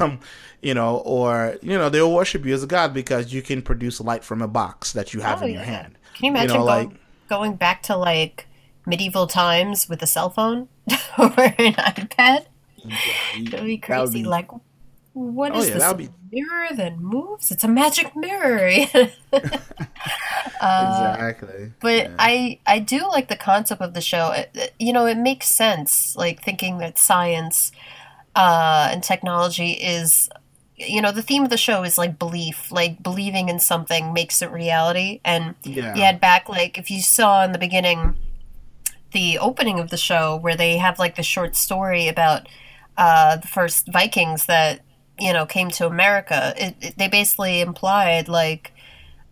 um, 0.04 0.18
you 0.62 0.74
know, 0.74 0.98
or, 0.98 1.56
you 1.60 1.76
know, 1.76 1.88
they'll 1.88 2.12
worship 2.12 2.46
you 2.46 2.54
as 2.54 2.62
a 2.62 2.66
god 2.66 2.94
because 2.94 3.32
you 3.32 3.42
can 3.42 3.60
produce 3.60 4.00
light 4.00 4.24
from 4.24 4.40
a 4.40 4.48
box 4.48 4.92
that 4.92 5.12
you 5.12 5.20
have 5.20 5.42
oh, 5.42 5.46
in 5.46 5.54
your 5.54 5.62
hand. 5.62 5.98
Can 6.14 6.26
you 6.26 6.30
imagine 6.30 6.50
you 6.50 6.58
know, 6.60 6.66
going, 6.66 6.88
like, 6.88 6.98
going 7.28 7.54
back 7.56 7.82
to 7.84 7.96
like 7.96 8.46
medieval 8.86 9.26
times 9.26 9.88
with 9.88 10.02
a 10.02 10.06
cell 10.06 10.30
phone 10.30 10.68
or 11.18 11.32
an 11.36 11.74
iPad? 11.74 12.46
Yeah, 12.76 12.96
That'd 13.50 13.66
be 13.66 13.78
crazy. 13.78 14.22
Be, 14.22 14.28
like, 14.28 14.50
what 15.14 15.52
oh, 15.52 15.58
is 15.58 15.70
oh, 15.70 15.78
yeah, 15.78 15.92
this 15.92 16.08
be... 16.08 16.08
mirror 16.30 16.68
that 16.74 16.98
moves? 16.98 17.50
It's 17.50 17.64
a 17.64 17.68
magic 17.68 18.16
mirror. 18.16 18.70
uh, 19.32 19.38
exactly. 20.60 21.72
But 21.80 22.04
yeah. 22.04 22.16
I 22.18 22.58
I 22.66 22.78
do 22.78 23.06
like 23.08 23.28
the 23.28 23.36
concept 23.36 23.82
of 23.82 23.94
the 23.94 24.00
show. 24.00 24.32
It, 24.32 24.74
you 24.78 24.92
know, 24.92 25.06
it 25.06 25.18
makes 25.18 25.48
sense. 25.48 26.16
Like 26.16 26.42
thinking 26.42 26.78
that 26.78 26.98
science 26.98 27.72
uh, 28.34 28.88
and 28.92 29.02
technology 29.02 29.72
is. 29.72 30.30
You 30.86 31.00
know, 31.00 31.12
the 31.12 31.22
theme 31.22 31.44
of 31.44 31.50
the 31.50 31.56
show 31.56 31.82
is 31.84 31.96
like 31.98 32.18
belief, 32.18 32.70
like 32.72 33.02
believing 33.02 33.48
in 33.48 33.58
something 33.60 34.12
makes 34.12 34.42
it 34.42 34.50
reality. 34.50 35.20
And 35.24 35.54
yeah. 35.62 35.94
you 35.94 36.02
had 36.02 36.20
back, 36.20 36.48
like, 36.48 36.78
if 36.78 36.90
you 36.90 37.00
saw 37.00 37.44
in 37.44 37.52
the 37.52 37.58
beginning, 37.58 38.16
the 39.12 39.38
opening 39.38 39.78
of 39.78 39.90
the 39.90 39.96
show 39.96 40.36
where 40.36 40.56
they 40.56 40.78
have 40.78 40.98
like 40.98 41.16
the 41.16 41.22
short 41.22 41.54
story 41.56 42.08
about 42.08 42.48
uh, 42.96 43.36
the 43.36 43.48
first 43.48 43.90
Vikings 43.92 44.46
that 44.46 44.80
you 45.18 45.32
know 45.32 45.46
came 45.46 45.70
to 45.70 45.86
America, 45.86 46.54
it, 46.56 46.74
it, 46.80 46.98
they 46.98 47.08
basically 47.08 47.60
implied 47.60 48.28
like, 48.28 48.72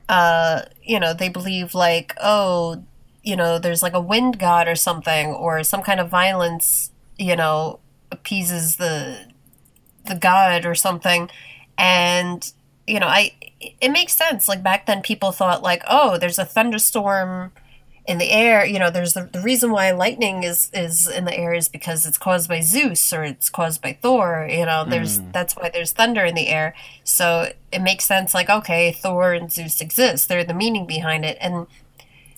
uh, 0.08 0.62
you 0.82 1.00
know, 1.00 1.14
they 1.14 1.28
believe 1.28 1.74
like, 1.74 2.14
oh, 2.20 2.84
you 3.22 3.36
know, 3.36 3.58
there's 3.58 3.82
like 3.82 3.94
a 3.94 4.00
wind 4.00 4.38
god 4.38 4.68
or 4.68 4.74
something, 4.74 5.28
or 5.28 5.62
some 5.62 5.82
kind 5.82 6.00
of 6.00 6.08
violence, 6.08 6.90
you 7.18 7.36
know, 7.36 7.80
appeases 8.10 8.76
the 8.76 9.29
the 10.06 10.14
god 10.14 10.64
or 10.64 10.74
something, 10.74 11.30
and 11.78 12.52
you 12.86 12.98
know, 13.00 13.06
I 13.06 13.32
it 13.60 13.90
makes 13.90 14.14
sense. 14.14 14.48
Like 14.48 14.62
back 14.62 14.86
then, 14.86 15.02
people 15.02 15.32
thought 15.32 15.62
like, 15.62 15.82
oh, 15.88 16.18
there's 16.18 16.38
a 16.38 16.44
thunderstorm 16.44 17.52
in 18.06 18.18
the 18.18 18.30
air. 18.30 18.64
You 18.64 18.78
know 18.78 18.90
there's 18.90 19.14
the, 19.14 19.28
the 19.32 19.40
reason 19.40 19.70
why 19.70 19.92
lightning 19.92 20.42
is 20.42 20.70
is 20.72 21.08
in 21.08 21.24
the 21.24 21.36
air 21.36 21.54
is 21.54 21.68
because 21.68 22.06
it's 22.06 22.18
caused 22.18 22.48
by 22.48 22.60
zeus 22.60 23.12
or 23.12 23.22
it's 23.22 23.48
caused 23.48 23.82
by 23.82 23.98
thor. 24.00 24.48
You 24.50 24.66
know 24.66 24.84
there's 24.84 25.20
mm. 25.20 25.32
that's 25.32 25.54
why 25.54 25.70
there's 25.70 25.92
thunder 25.92 26.24
in 26.24 26.34
the 26.34 26.48
air. 26.48 26.74
So 27.04 27.52
it 27.70 27.80
makes 27.80 28.04
sense 28.04 28.34
like 28.34 28.50
okay 28.50 28.92
thor 28.92 29.32
and 29.32 29.52
zeus 29.52 29.80
exist. 29.80 30.28
They're 30.28 30.44
the 30.44 30.54
meaning 30.54 30.86
behind 30.86 31.24
it. 31.24 31.38
And 31.40 31.66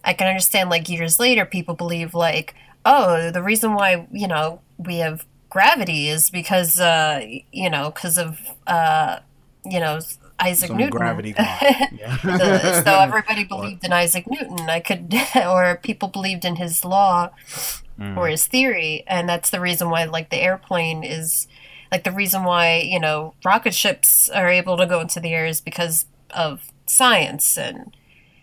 i 0.04 0.12
can 0.12 0.26
understand 0.26 0.68
like 0.68 0.88
years 0.88 1.20
later 1.20 1.44
people 1.44 1.74
believe 1.74 2.14
like 2.14 2.54
oh 2.84 3.30
the 3.30 3.42
reason 3.42 3.74
why 3.74 4.06
you 4.10 4.26
know 4.26 4.60
we 4.76 4.96
have 4.96 5.24
gravity 5.52 6.08
is 6.08 6.30
because 6.30 6.80
uh 6.80 7.22
you 7.52 7.68
know 7.68 7.90
because 7.90 8.16
of 8.16 8.40
uh 8.66 9.18
you 9.66 9.78
know 9.78 10.00
Isaac 10.40 10.68
Some 10.68 10.78
Newton. 10.78 10.98
Gravity 10.98 11.32
the, 11.32 12.82
so 12.84 12.98
everybody 12.98 13.44
believed 13.54 13.84
in 13.84 13.92
Isaac 13.92 14.28
Newton. 14.28 14.68
I 14.68 14.80
could, 14.80 15.14
or 15.36 15.78
people 15.84 16.08
believed 16.08 16.44
in 16.44 16.56
his 16.56 16.84
law 16.84 17.30
mm. 17.96 18.16
or 18.16 18.26
his 18.26 18.46
theory, 18.46 19.04
and 19.06 19.28
that's 19.28 19.50
the 19.50 19.60
reason 19.60 19.88
why, 19.88 20.02
like, 20.04 20.30
the 20.30 20.38
airplane 20.38 21.04
is, 21.04 21.46
like, 21.92 22.02
the 22.02 22.10
reason 22.10 22.42
why 22.42 22.78
you 22.78 22.98
know 22.98 23.34
rocket 23.44 23.72
ships 23.72 24.28
are 24.30 24.48
able 24.48 24.76
to 24.78 24.86
go 24.86 24.98
into 25.00 25.20
the 25.20 25.32
air 25.32 25.46
is 25.46 25.60
because 25.60 26.06
of 26.30 26.72
science, 26.86 27.56
and 27.56 27.94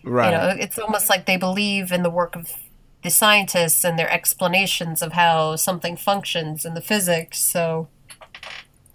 right. 0.06 0.32
you 0.32 0.38
know, 0.38 0.56
it's 0.58 0.80
almost 0.80 1.10
like 1.10 1.26
they 1.26 1.38
believe 1.38 1.92
in 1.92 2.04
the 2.04 2.10
work 2.10 2.38
of 2.38 2.54
the 3.04 3.10
scientists 3.10 3.84
and 3.84 3.98
their 3.98 4.12
explanations 4.12 5.02
of 5.02 5.14
how 5.14 5.56
something 5.56 5.96
functions 5.96 6.66
in 6.66 6.74
the 6.74 6.82
physics. 6.82 7.40
So 7.40 7.88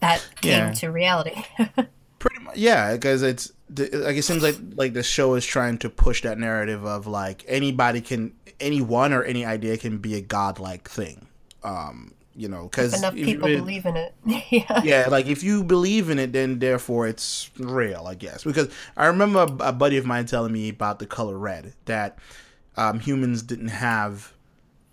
that 0.01 0.27
came 0.41 0.73
to 0.75 0.89
reality. 0.89 1.45
Pretty 2.19 2.41
much, 2.43 2.57
yeah, 2.57 2.93
because 2.93 3.23
it's 3.23 3.53
like 3.69 4.17
it 4.17 4.25
seems 4.25 4.43
like 4.43 4.57
like 4.75 4.93
the 4.93 5.03
show 5.03 5.35
is 5.35 5.45
trying 5.45 5.79
to 5.79 5.91
push 5.91 6.23
that 6.23 6.39
narrative 6.39 6.85
of 6.85 7.07
like 7.07 7.45
anybody 7.47 8.01
can, 8.01 8.33
anyone 8.61 9.13
or 9.13 9.23
any 9.23 9.45
idea 9.45 9.77
can 9.77 9.99
be 9.99 10.15
a 10.15 10.21
godlike 10.21 10.89
thing. 10.89 11.27
Um, 11.63 12.15
you 12.37 12.49
know, 12.49 12.65
because 12.65 12.99
enough 12.99 13.15
people 13.15 13.49
it, 13.49 13.57
believe 13.57 13.87
in 13.87 13.97
it. 13.97 14.15
yeah. 14.51 14.83
yeah, 14.83 15.07
like 15.09 15.27
if 15.27 15.43
you 15.43 15.63
believe 15.65 16.11
in 16.11 16.19
it, 16.19 16.33
then 16.33 16.59
therefore 16.59 17.07
it's 17.07 17.51
real, 17.59 18.07
I 18.07 18.15
guess. 18.15 18.45
Because 18.45 18.71
I 18.97 19.07
remember 19.07 19.41
a, 19.41 19.69
a 19.69 19.73
buddy 19.73 19.97
of 19.99 20.07
mine 20.07 20.27
telling 20.27 20.53
me 20.53 20.69
about 20.69 20.99
the 20.99 21.07
color 21.07 21.39
red 21.39 21.75
that 21.85 22.19
um, 22.77 23.01
humans 23.01 23.43
didn't 23.43 23.69
have 23.69 24.33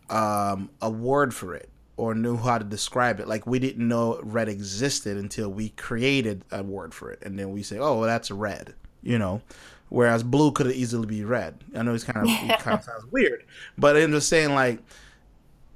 um, 0.10 0.70
a 0.82 0.90
word 0.90 1.34
for 1.34 1.56
it 1.56 1.70
or 1.98 2.16
knew 2.16 2.38
how 2.38 2.58
to 2.58 2.64
describe 2.64 3.20
it. 3.20 3.28
Like 3.28 3.46
we 3.46 3.60
didn't 3.60 3.88
know 3.88 4.20
red 4.24 4.50
existed 4.50 5.18
until 5.18 5.50
we 5.50 5.70
created 5.70 6.44
a 6.52 6.64
word 6.64 6.94
for 6.94 7.12
it, 7.12 7.20
and 7.22 7.38
then 7.38 7.52
we 7.52 7.64
say, 7.64 7.78
"Oh, 7.78 8.00
well, 8.00 8.08
that's 8.08 8.32
red," 8.32 8.74
you 9.04 9.18
know. 9.18 9.42
Whereas 9.90 10.24
blue 10.24 10.54
could 10.54 10.68
have 10.68 10.76
easily 10.76 11.06
be 11.06 11.26
red. 11.26 11.64
I 11.76 11.84
know 11.84 11.94
it's 11.94 12.06
kind 12.06 12.26
of 12.26 12.50
it 12.50 12.60
kind 12.60 12.80
of 12.80 12.84
sounds 12.86 13.06
weird, 13.12 13.44
but 13.78 13.98
I'm 13.98 14.12
just 14.12 14.30
saying 14.30 14.56
like 14.56 14.80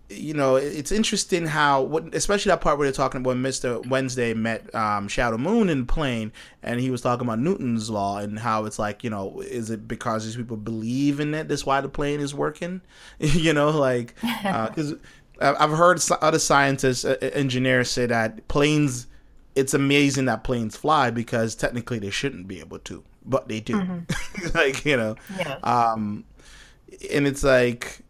you 0.09 0.33
know, 0.33 0.55
it's 0.55 0.91
interesting 0.91 1.47
how, 1.47 1.81
what, 1.81 2.13
especially 2.13 2.51
that 2.51 2.61
part 2.61 2.77
where 2.77 2.85
they're 2.85 2.93
talking 2.93 3.21
about 3.21 3.37
Mr. 3.37 3.85
Wednesday 3.87 4.33
met 4.33 4.73
um, 4.75 5.07
Shadow 5.07 5.37
Moon 5.37 5.67
in 5.67 5.81
the 5.81 5.85
plane, 5.85 6.31
and 6.61 6.79
he 6.79 6.91
was 6.91 7.01
talking 7.01 7.25
about 7.25 7.39
Newton's 7.39 7.89
law 7.89 8.19
and 8.19 8.37
how 8.37 8.65
it's 8.65 8.77
like, 8.77 9.03
you 9.03 9.09
know, 9.09 9.41
is 9.41 9.71
it 9.71 9.87
because 9.87 10.25
these 10.25 10.35
people 10.35 10.57
believe 10.57 11.19
in 11.19 11.33
it? 11.33 11.47
That's 11.47 11.65
why 11.65 11.81
the 11.81 11.89
plane 11.89 12.19
is 12.19 12.35
working, 12.35 12.81
you 13.19 13.53
know, 13.53 13.71
like 13.71 14.13
because 14.21 14.93
uh, 15.41 15.55
I've 15.59 15.71
heard 15.71 15.99
other 16.21 16.39
scientists, 16.39 17.05
engineers 17.21 17.89
say 17.89 18.05
that 18.05 18.47
planes. 18.47 19.07
It's 19.55 19.73
amazing 19.73 20.25
that 20.25 20.43
planes 20.43 20.75
fly 20.75 21.11
because 21.11 21.55
technically 21.55 21.97
they 21.97 22.09
shouldn't 22.09 22.45
be 22.45 22.59
able 22.59 22.77
to, 22.79 23.03
but 23.25 23.47
they 23.47 23.61
do. 23.61 23.75
Mm-hmm. 23.75 24.47
like 24.57 24.85
you 24.85 24.97
know, 24.97 25.15
yeah. 25.37 25.57
Um, 25.63 26.25
and 27.09 27.25
it's 27.25 27.43
like 27.43 28.04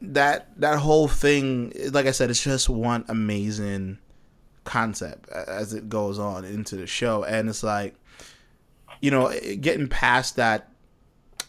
that 0.00 0.58
that 0.60 0.78
whole 0.78 1.08
thing. 1.08 1.72
Like 1.90 2.06
I 2.06 2.12
said, 2.12 2.30
it's 2.30 2.42
just 2.42 2.68
one 2.68 3.04
amazing 3.08 3.98
concept 4.64 5.28
as 5.30 5.72
it 5.72 5.88
goes 5.88 6.18
on 6.18 6.44
into 6.44 6.76
the 6.76 6.86
show, 6.86 7.24
and 7.24 7.48
it's 7.48 7.62
like, 7.62 7.94
you 9.00 9.10
know, 9.10 9.32
getting 9.60 9.88
past 9.88 10.36
that 10.36 10.68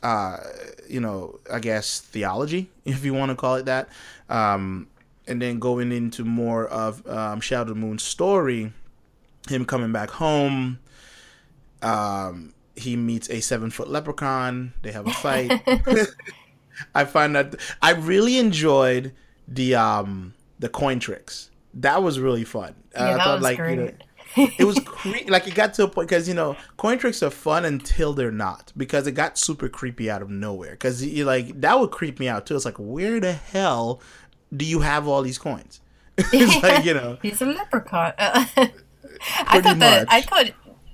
uh, 0.04 0.38
you 0.88 1.00
know, 1.00 1.40
I 1.52 1.60
guess 1.60 2.00
theology, 2.00 2.70
if 2.86 3.04
you 3.04 3.14
want 3.14 3.30
to 3.30 3.36
call 3.36 3.56
it 3.56 3.66
that. 3.66 3.90
Um, 4.30 4.88
and 5.28 5.42
then 5.42 5.60
going 5.60 5.92
into 5.92 6.26
more 6.26 6.68
of 6.68 7.06
um, 7.08 7.40
Shadow 7.40 7.76
Moon's 7.76 8.04
story, 8.04 8.74
him 9.48 9.66
coming 9.66 9.92
back 9.92 10.10
home. 10.10 10.80
Um, 11.82 12.54
he 12.76 12.96
meets 12.96 13.30
a 13.30 13.42
seven 13.42 13.70
foot 13.70 13.90
leprechaun. 13.90 14.74
They 14.82 14.92
have 14.92 15.06
a 15.08 15.12
fight. 15.12 15.62
I 16.96 17.06
find 17.06 17.36
that 17.36 17.56
I 17.82 17.92
really 17.92 18.38
enjoyed 18.38 19.14
the 19.48 19.76
um 19.76 20.34
the 20.60 20.70
coin 20.70 21.00
tricks. 21.00 21.52
That 21.74 22.04
was 22.04 22.20
really 22.20 22.46
fun. 22.46 22.76
Yeah, 22.94 23.02
uh, 23.02 23.16
I 23.16 23.24
thought 23.24 23.42
like 23.42 23.58
great. 23.58 23.78
you 23.78 23.86
know 23.86 23.92
it 24.36 24.66
was 24.66 24.80
cre- 24.80 25.28
like 25.28 25.48
it 25.48 25.56
got 25.56 25.74
to 25.74 25.84
a 25.84 25.88
point 25.88 26.08
because 26.08 26.28
you 26.28 26.34
know 26.34 26.56
coin 26.78 26.98
tricks 26.98 27.24
are 27.24 27.30
fun 27.30 27.66
until 27.66 28.14
they're 28.14 28.32
not 28.32 28.72
because 28.78 29.08
it 29.08 29.14
got 29.14 29.38
super 29.38 29.68
creepy 29.68 30.10
out 30.10 30.22
of 30.22 30.30
nowhere 30.30 30.72
because 30.72 31.04
you 31.04 31.26
like 31.26 31.60
that 31.62 31.80
would 31.80 31.92
creep 31.92 32.20
me 32.20 32.28
out 32.28 32.46
too. 32.46 32.56
It's 32.56 32.66
like 32.66 32.78
where 32.78 33.20
the 33.20 33.34
hell 33.34 34.02
do 34.56 34.66
you 34.66 34.82
have 34.82 35.08
all 35.08 35.22
these 35.22 35.38
coins? 35.38 35.82
it's 36.18 36.64
like 36.64 36.86
you 36.86 36.94
know, 36.94 37.18
he's 37.22 37.42
a 37.42 37.46
leprechaun. 37.46 38.14
I 38.18 39.62
thought 39.62 39.80
that 39.80 40.08
I 40.10 40.22
thought 40.22 40.52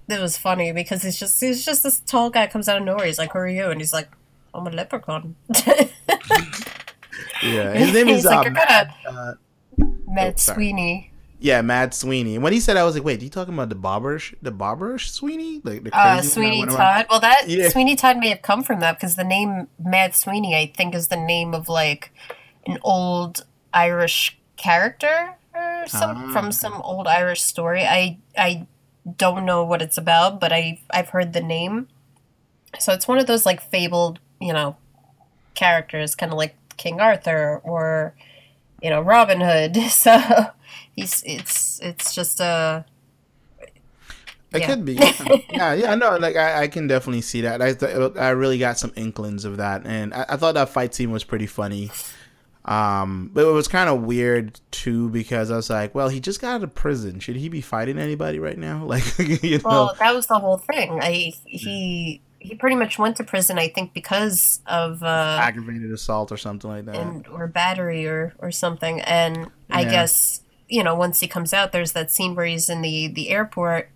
it 0.07 0.21
was 0.21 0.37
funny 0.37 0.71
because 0.71 1.03
he's 1.03 1.19
just 1.19 1.39
he's 1.39 1.65
just 1.65 1.83
this 1.83 1.99
tall 1.99 2.29
guy 2.29 2.47
comes 2.47 2.69
out 2.69 2.77
of 2.77 2.83
nowhere. 2.83 3.05
He's 3.05 3.19
like, 3.19 3.33
"Who 3.33 3.39
are 3.39 3.47
you?" 3.47 3.69
And 3.69 3.81
he's 3.81 3.93
like, 3.93 4.09
"I'm 4.55 4.67
a 4.67 4.71
leprechaun." 4.71 5.35
yeah, 7.43 7.73
his 7.73 7.93
name 7.97 8.09
is 8.09 8.25
like, 8.25 8.47
uh, 8.47 8.51
Mad, 8.51 8.93
uh, 9.07 9.33
Mad 10.07 10.33
oh, 10.37 10.53
Sweeney. 10.53 11.11
Yeah, 11.39 11.61
Mad 11.61 11.93
Sweeney. 11.93 12.35
And 12.35 12.43
when 12.43 12.53
he 12.53 12.59
said, 12.59 12.77
I 12.77 12.83
was 12.83 12.95
like, 12.95 13.03
"Wait, 13.03 13.21
are 13.21 13.23
you 13.23 13.29
talking 13.29 13.53
about 13.53 13.69
the 13.69 13.75
Barberish, 13.75 14.33
the 14.41 14.51
Barberish 14.51 15.09
Sweeney, 15.09 15.61
like 15.63 15.83
the 15.83 15.95
uh, 15.95 16.21
Sweeney 16.21 16.65
Todd?" 16.65 17.05
Well, 17.09 17.19
that 17.19 17.43
yeah. 17.47 17.69
Sweeney 17.69 17.95
Todd 17.95 18.17
may 18.17 18.29
have 18.29 18.41
come 18.41 18.63
from 18.63 18.79
that 18.79 18.97
because 18.97 19.15
the 19.15 19.23
name 19.23 19.67
Mad 19.77 20.15
Sweeney, 20.15 20.55
I 20.55 20.71
think, 20.75 20.95
is 20.95 21.09
the 21.09 21.17
name 21.17 21.53
of 21.53 21.69
like 21.69 22.11
an 22.65 22.79
old 22.83 23.45
Irish 23.73 24.37
character 24.55 25.35
or 25.53 25.83
some 25.87 26.31
from 26.31 26.47
ah. 26.47 26.51
some 26.51 26.81
old 26.81 27.07
Irish 27.07 27.41
story. 27.41 27.83
I 27.83 28.17
I 28.37 28.67
don't 29.17 29.45
know 29.45 29.63
what 29.63 29.81
it's 29.81 29.97
about, 29.97 30.39
but 30.39 30.51
I 30.51 30.79
I've 30.89 31.09
heard 31.09 31.33
the 31.33 31.41
name. 31.41 31.87
So 32.79 32.93
it's 32.93 33.07
one 33.07 33.19
of 33.19 33.27
those 33.27 33.45
like 33.45 33.61
fabled, 33.61 34.19
you 34.39 34.53
know, 34.53 34.75
characters, 35.53 36.15
kind 36.15 36.31
of 36.31 36.37
like 36.37 36.55
King 36.77 36.99
Arthur 36.99 37.61
or 37.63 38.13
you 38.81 38.89
know 38.89 39.01
Robin 39.01 39.41
Hood. 39.41 39.77
So 39.89 40.47
he's 40.95 41.23
it's 41.25 41.79
it's 41.81 42.13
just 42.13 42.39
a 42.39 42.85
It 44.53 44.61
yeah. 44.61 44.67
could 44.67 44.85
be. 44.85 44.93
Yeah, 44.93 45.13
yeah, 45.49 45.73
yeah, 45.73 45.95
no, 45.95 46.17
like 46.17 46.35
I, 46.35 46.63
I 46.63 46.67
can 46.67 46.87
definitely 46.87 47.21
see 47.21 47.41
that. 47.41 47.61
I 47.61 47.75
I 48.19 48.29
really 48.29 48.57
got 48.57 48.77
some 48.77 48.93
inklings 48.95 49.45
of 49.45 49.57
that, 49.57 49.85
and 49.85 50.13
I, 50.13 50.25
I 50.29 50.37
thought 50.37 50.53
that 50.55 50.69
fight 50.69 50.93
scene 50.93 51.11
was 51.11 51.23
pretty 51.23 51.47
funny. 51.47 51.91
Um, 52.65 53.29
but 53.31 53.47
it 53.47 53.51
was 53.51 53.67
kind 53.67 53.89
of 53.89 54.01
weird 54.01 54.59
too 54.71 55.09
because 55.09 55.51
I 55.51 55.55
was 55.55 55.69
like, 55.69 55.93
well, 55.93 56.09
he 56.09 56.19
just 56.19 56.41
got 56.41 56.55
out 56.55 56.63
of 56.63 56.73
prison. 56.73 57.19
Should 57.19 57.35
he 57.35 57.47
be 57.47 57.61
fighting 57.61 57.99
anybody 57.99 58.39
right 58.39 58.57
now? 58.57 58.83
Like, 58.95 59.03
you 59.19 59.57
know. 59.59 59.63
Well, 59.65 59.95
that 59.99 60.15
was 60.15 60.25
the 60.27 60.39
whole 60.39 60.57
thing. 60.57 60.99
I 61.01 61.33
he 61.45 62.21
he 62.45 62.55
pretty 62.55 62.75
much 62.75 62.97
went 62.99 63.17
to 63.17 63.23
prison, 63.23 63.57
I 63.57 63.67
think, 63.67 63.93
because 63.93 64.61
of 64.67 65.03
uh, 65.03 65.37
aggravated 65.41 65.91
assault 65.91 66.31
or 66.31 66.37
something 66.37 66.69
like 66.69 66.85
that, 66.85 66.95
and, 66.95 67.27
or 67.27 67.47
battery 67.47 68.05
or 68.05 68.33
or 68.39 68.51
something. 68.51 69.01
And 69.01 69.51
I 69.69 69.83
guess 69.83 70.41
you 70.67 70.83
know 70.83 70.95
once 70.95 71.19
he 71.19 71.27
comes 71.27 71.53
out, 71.53 71.71
there's 71.71 71.93
that 71.93 72.11
scene 72.11 72.35
where 72.35 72.45
he's 72.45 72.69
in 72.69 72.81
the 72.81 73.07
the 73.07 73.29
airport, 73.29 73.89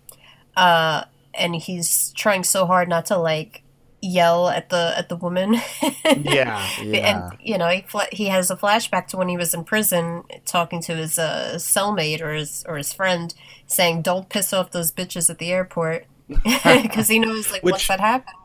uh, 0.56 1.04
and 1.34 1.56
he's 1.56 2.12
trying 2.12 2.44
so 2.44 2.66
hard 2.66 2.88
not 2.88 3.06
to 3.06 3.16
like 3.16 3.62
yell 4.02 4.48
at 4.48 4.70
the 4.70 4.94
at 4.96 5.08
the 5.08 5.16
woman. 5.16 5.54
yeah, 5.82 6.68
yeah, 6.82 7.30
and 7.30 7.38
you 7.40 7.58
know 7.58 7.68
he 7.68 7.84
he 8.12 8.26
has 8.26 8.50
a 8.50 8.56
flashback 8.56 9.06
to 9.08 9.16
when 9.16 9.28
he 9.28 9.36
was 9.36 9.54
in 9.54 9.64
prison, 9.64 10.24
talking 10.44 10.80
to 10.82 10.96
his 10.96 11.18
uh, 11.18 11.54
cellmate 11.56 12.20
or 12.20 12.34
his 12.34 12.64
or 12.68 12.76
his 12.76 12.92
friend, 12.92 13.34
saying, 13.66 14.02
"Don't 14.02 14.28
piss 14.28 14.52
off 14.52 14.70
those 14.70 14.92
bitches 14.92 15.30
at 15.30 15.38
the 15.38 15.52
airport," 15.52 16.06
because 16.82 17.08
he 17.08 17.18
knows 17.18 17.50
like 17.50 17.62
which, 17.62 17.72
once 17.72 17.88
that 17.88 18.00
happens, 18.00 18.36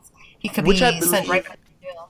he 0.45 0.53
could 0.53 0.63
be 0.63 0.79
believe, 0.79 1.03
sent 1.03 1.27
right 1.27 1.43
back 1.43 1.57
to 1.57 1.87
jail. 1.87 2.09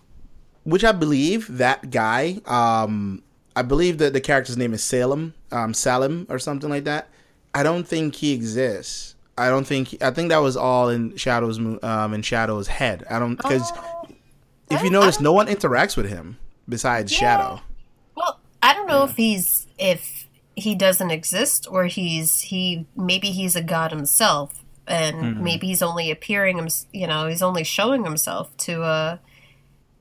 Which 0.64 0.84
I 0.84 0.92
believe 0.92 1.58
that 1.58 1.90
guy. 1.90 2.42
Um, 2.46 3.24
I 3.56 3.62
believe 3.62 4.00
that 4.00 4.12
the 4.12 4.20
character's 4.20 4.58
name 4.58 4.74
is 4.74 4.84
Salem, 4.84 5.34
um, 5.52 5.74
Salim 5.74 6.28
or 6.30 6.38
something 6.38 6.70
like 6.70 6.84
that. 6.84 7.08
I 7.54 7.64
don't 7.64 7.88
think 7.88 8.16
he 8.16 8.34
exists. 8.34 9.16
I 9.38 9.48
don't 9.50 9.66
think 9.66 10.02
I 10.02 10.12
think 10.12 10.30
that 10.30 10.40
was 10.40 10.58
all 10.58 10.90
in 10.90 11.16
Shadow's 11.16 11.60
um 11.60 12.14
in 12.14 12.22
Shadow's 12.22 12.68
head. 12.68 13.06
I 13.10 13.20
don't 13.20 13.38
because 13.38 13.72
uh, 13.72 14.08
if 14.70 14.84
you 14.84 14.90
notice, 14.90 15.22
no 15.22 15.32
one 15.32 15.48
interacts 15.48 15.96
with 15.96 16.10
him 16.10 16.38
besides 16.68 17.14
yeah. 17.14 17.20
Shadow. 17.20 17.62
Well, 18.16 18.40
I 18.62 18.74
don't 18.74 18.88
know 18.88 19.06
yeah. 19.06 19.12
if 19.12 19.16
he's 19.16 19.68
if 19.80 20.28
he 20.56 20.76
doesn't 20.76 21.12
exist 21.12 21.68
or 21.70 21.86
he's 21.86 22.42
he 22.42 22.86
maybe 22.98 23.30
he's 23.32 23.56
a 23.56 23.64
god 23.64 23.92
himself 23.92 24.65
and 24.88 25.16
mm-hmm. 25.16 25.44
maybe 25.44 25.68
he's 25.68 25.82
only 25.82 26.12
appearing 26.12 26.58
him 26.58 26.68
you 26.94 27.08
know 27.08 27.28
he's 27.28 27.42
only 27.42 27.64
showing 27.64 28.04
himself 28.04 28.56
to 28.58 28.82
uh 28.82 29.18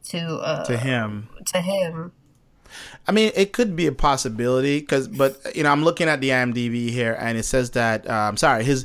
to 0.02 0.18
uh 0.38 0.64
to 0.64 0.76
him 0.76 1.28
to 1.46 1.60
him 1.60 2.12
I 3.06 3.12
mean, 3.12 3.30
it 3.36 3.52
could 3.52 3.76
be 3.76 3.86
a 3.86 3.92
possibility 3.92 4.80
because, 4.80 5.06
but 5.06 5.54
you 5.54 5.62
know, 5.62 5.70
I'm 5.70 5.84
looking 5.84 6.08
at 6.08 6.20
the 6.20 6.30
IMDb 6.30 6.90
here, 6.90 7.16
and 7.20 7.38
it 7.38 7.44
says 7.44 7.70
that. 7.72 8.10
Um, 8.10 8.36
sorry, 8.36 8.64
his 8.64 8.84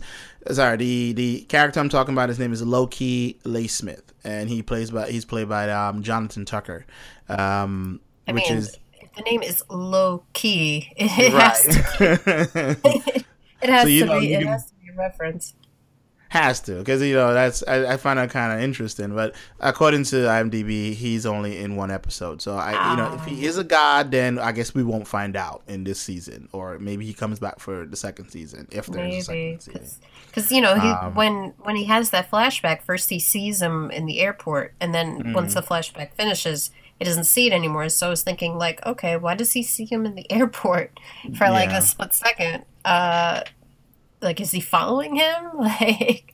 sorry 0.51 0.77
the 0.77 1.13
the 1.13 1.41
character 1.45 1.79
I'm 1.79 1.89
talking 1.89 2.13
about 2.13 2.29
his 2.29 2.37
name 2.37 2.53
is 2.53 2.61
Loki 2.61 3.39
Lyesmith 3.45 4.09
and 4.23 4.49
he 4.49 4.61
plays 4.61 4.91
by 4.91 5.09
he's 5.09 5.25
played 5.25 5.49
by 5.49 5.69
um, 5.69 6.03
Jonathan 6.03 6.45
Tucker, 6.45 6.85
um, 7.27 7.99
I 8.27 8.33
which 8.33 8.49
mean, 8.49 8.57
is 8.57 8.77
the 9.15 9.21
name 9.23 9.41
is 9.41 9.63
Loki. 9.69 10.91
It 10.97 11.33
right. 11.33 11.41
has 11.41 11.63
to 11.63 12.79
be, 12.83 13.25
it 13.61 13.69
has 13.69 13.83
so, 13.83 13.87
to 13.87 14.05
know, 14.05 14.19
be 14.19 14.33
it 14.33 14.45
has 14.45 14.65
to 14.67 14.73
be 14.75 14.89
a 14.91 14.95
reference. 14.95 15.53
Has 16.29 16.59
to, 16.61 16.75
because 16.75 17.01
you 17.01 17.15
know 17.15 17.33
that's 17.33 17.63
I, 17.67 17.93
I 17.93 17.97
find 17.97 18.19
that 18.19 18.29
kind 18.29 18.53
of 18.53 18.63
interesting. 18.63 19.15
But 19.15 19.33
according 19.59 20.03
to 20.05 20.15
IMDb, 20.15 20.93
he's 20.93 21.25
only 21.25 21.57
in 21.57 21.75
one 21.75 21.89
episode. 21.89 22.39
So 22.39 22.55
I, 22.55 22.91
you 22.91 22.97
know, 22.97 23.15
if 23.15 23.25
he 23.25 23.47
is 23.47 23.57
a 23.57 23.63
god, 23.63 24.11
then 24.11 24.37
I 24.37 24.51
guess 24.51 24.75
we 24.75 24.83
won't 24.83 25.07
find 25.07 25.35
out 25.35 25.63
in 25.67 25.85
this 25.85 25.99
season, 25.99 26.47
or 26.51 26.77
maybe 26.77 27.03
he 27.03 27.13
comes 27.13 27.39
back 27.39 27.59
for 27.59 27.87
the 27.87 27.95
second 27.95 28.29
season 28.29 28.67
if 28.69 28.85
there's 28.85 29.27
maybe, 29.27 29.55
a 29.55 29.59
second 29.59 29.59
season. 29.59 30.01
Because 30.27 30.51
you 30.51 30.61
know, 30.61 30.75
he, 30.75 30.87
um, 30.87 31.15
when 31.15 31.53
when 31.63 31.75
he 31.75 31.85
has 31.85 32.11
that 32.11 32.29
flashback, 32.29 32.83
first 32.83 33.09
he 33.09 33.17
sees 33.17 33.59
him 33.59 33.89
in 33.89 34.05
the 34.05 34.19
airport, 34.19 34.75
and 34.79 34.93
then 34.93 35.17
mm-hmm. 35.17 35.33
once 35.33 35.55
the 35.55 35.63
flashback 35.63 36.13
finishes, 36.13 36.69
he 36.99 37.05
doesn't 37.05 37.23
see 37.23 37.47
it 37.47 37.53
anymore. 37.53 37.89
So 37.89 38.05
I 38.05 38.09
was 38.11 38.21
thinking, 38.21 38.55
like, 38.55 38.85
okay, 38.85 39.17
why 39.17 39.33
does 39.33 39.53
he 39.53 39.63
see 39.63 39.85
him 39.85 40.05
in 40.05 40.13
the 40.13 40.31
airport 40.31 40.99
for 41.37 41.45
yeah. 41.45 41.51
like 41.51 41.71
a 41.71 41.81
split 41.81 42.13
second? 42.13 42.65
Uh, 42.85 43.41
like 44.21 44.39
is 44.39 44.51
he 44.51 44.59
following 44.59 45.15
him 45.15 45.49
like 45.57 46.33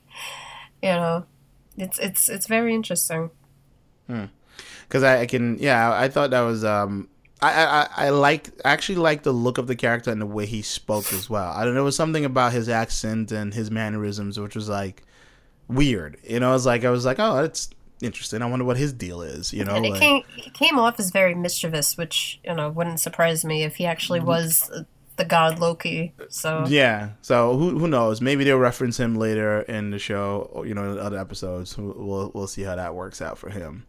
you 0.82 0.88
know 0.88 1.24
it's 1.76 1.98
it's 1.98 2.28
it's 2.28 2.46
very 2.46 2.74
interesting 2.74 3.30
because 4.06 5.02
hmm. 5.02 5.04
I, 5.04 5.20
I, 5.20 5.26
can 5.26 5.58
yeah 5.58 5.92
I, 5.92 6.08
thought 6.08 6.30
that 6.30 6.40
was 6.40 6.64
um 6.64 7.08
I, 7.42 7.64
I 7.64 7.88
I 8.06 8.08
like 8.10 8.50
actually 8.64 8.96
like 8.96 9.22
the 9.22 9.32
look 9.32 9.58
of 9.58 9.66
the 9.66 9.76
character 9.76 10.10
and 10.10 10.20
the 10.20 10.26
way 10.26 10.46
he 10.46 10.62
spoke 10.62 11.12
as 11.12 11.28
well. 11.28 11.52
I 11.52 11.64
don't 11.64 11.74
know, 11.74 11.82
it 11.82 11.84
was 11.84 11.96
something 11.96 12.24
about 12.24 12.52
his 12.52 12.68
accent 12.68 13.30
and 13.30 13.52
his 13.52 13.70
mannerisms 13.70 14.40
which 14.40 14.54
was 14.54 14.68
like 14.68 15.02
weird. 15.68 16.18
You 16.24 16.40
know, 16.40 16.50
I 16.50 16.52
was 16.52 16.64
like 16.66 16.84
I 16.84 16.90
was 16.90 17.04
like, 17.04 17.18
oh, 17.18 17.36
that's 17.36 17.68
interesting. 18.02 18.42
I 18.42 18.46
wonder 18.46 18.64
what 18.64 18.76
his 18.76 18.92
deal 18.92 19.22
is. 19.22 19.52
You 19.52 19.64
know, 19.64 19.74
and 19.74 19.84
it 19.84 19.90
like, 19.90 20.00
came 20.00 20.22
he 20.36 20.50
came 20.50 20.78
off 20.78 20.98
as 20.98 21.10
very 21.10 21.34
mischievous, 21.34 21.96
which 21.96 22.40
you 22.44 22.54
know 22.54 22.68
wouldn't 22.70 23.00
surprise 23.00 23.44
me 23.44 23.64
if 23.64 23.76
he 23.76 23.86
actually 23.86 24.20
mm-hmm. 24.20 24.28
was 24.28 24.70
the 25.16 25.24
god 25.24 25.58
Loki. 25.58 26.12
So 26.28 26.64
yeah, 26.68 27.10
so 27.22 27.56
who 27.56 27.78
who 27.78 27.88
knows? 27.88 28.20
Maybe 28.20 28.44
they'll 28.44 28.58
reference 28.58 28.98
him 28.98 29.16
later 29.16 29.62
in 29.62 29.90
the 29.90 29.98
show, 29.98 30.50
or, 30.52 30.66
you 30.66 30.74
know, 30.74 30.92
in 30.92 30.98
other 30.98 31.18
episodes. 31.18 31.76
We'll 31.76 32.30
we'll 32.34 32.46
see 32.46 32.62
how 32.62 32.76
that 32.76 32.94
works 32.94 33.20
out 33.20 33.38
for 33.38 33.50
him. 33.50 33.86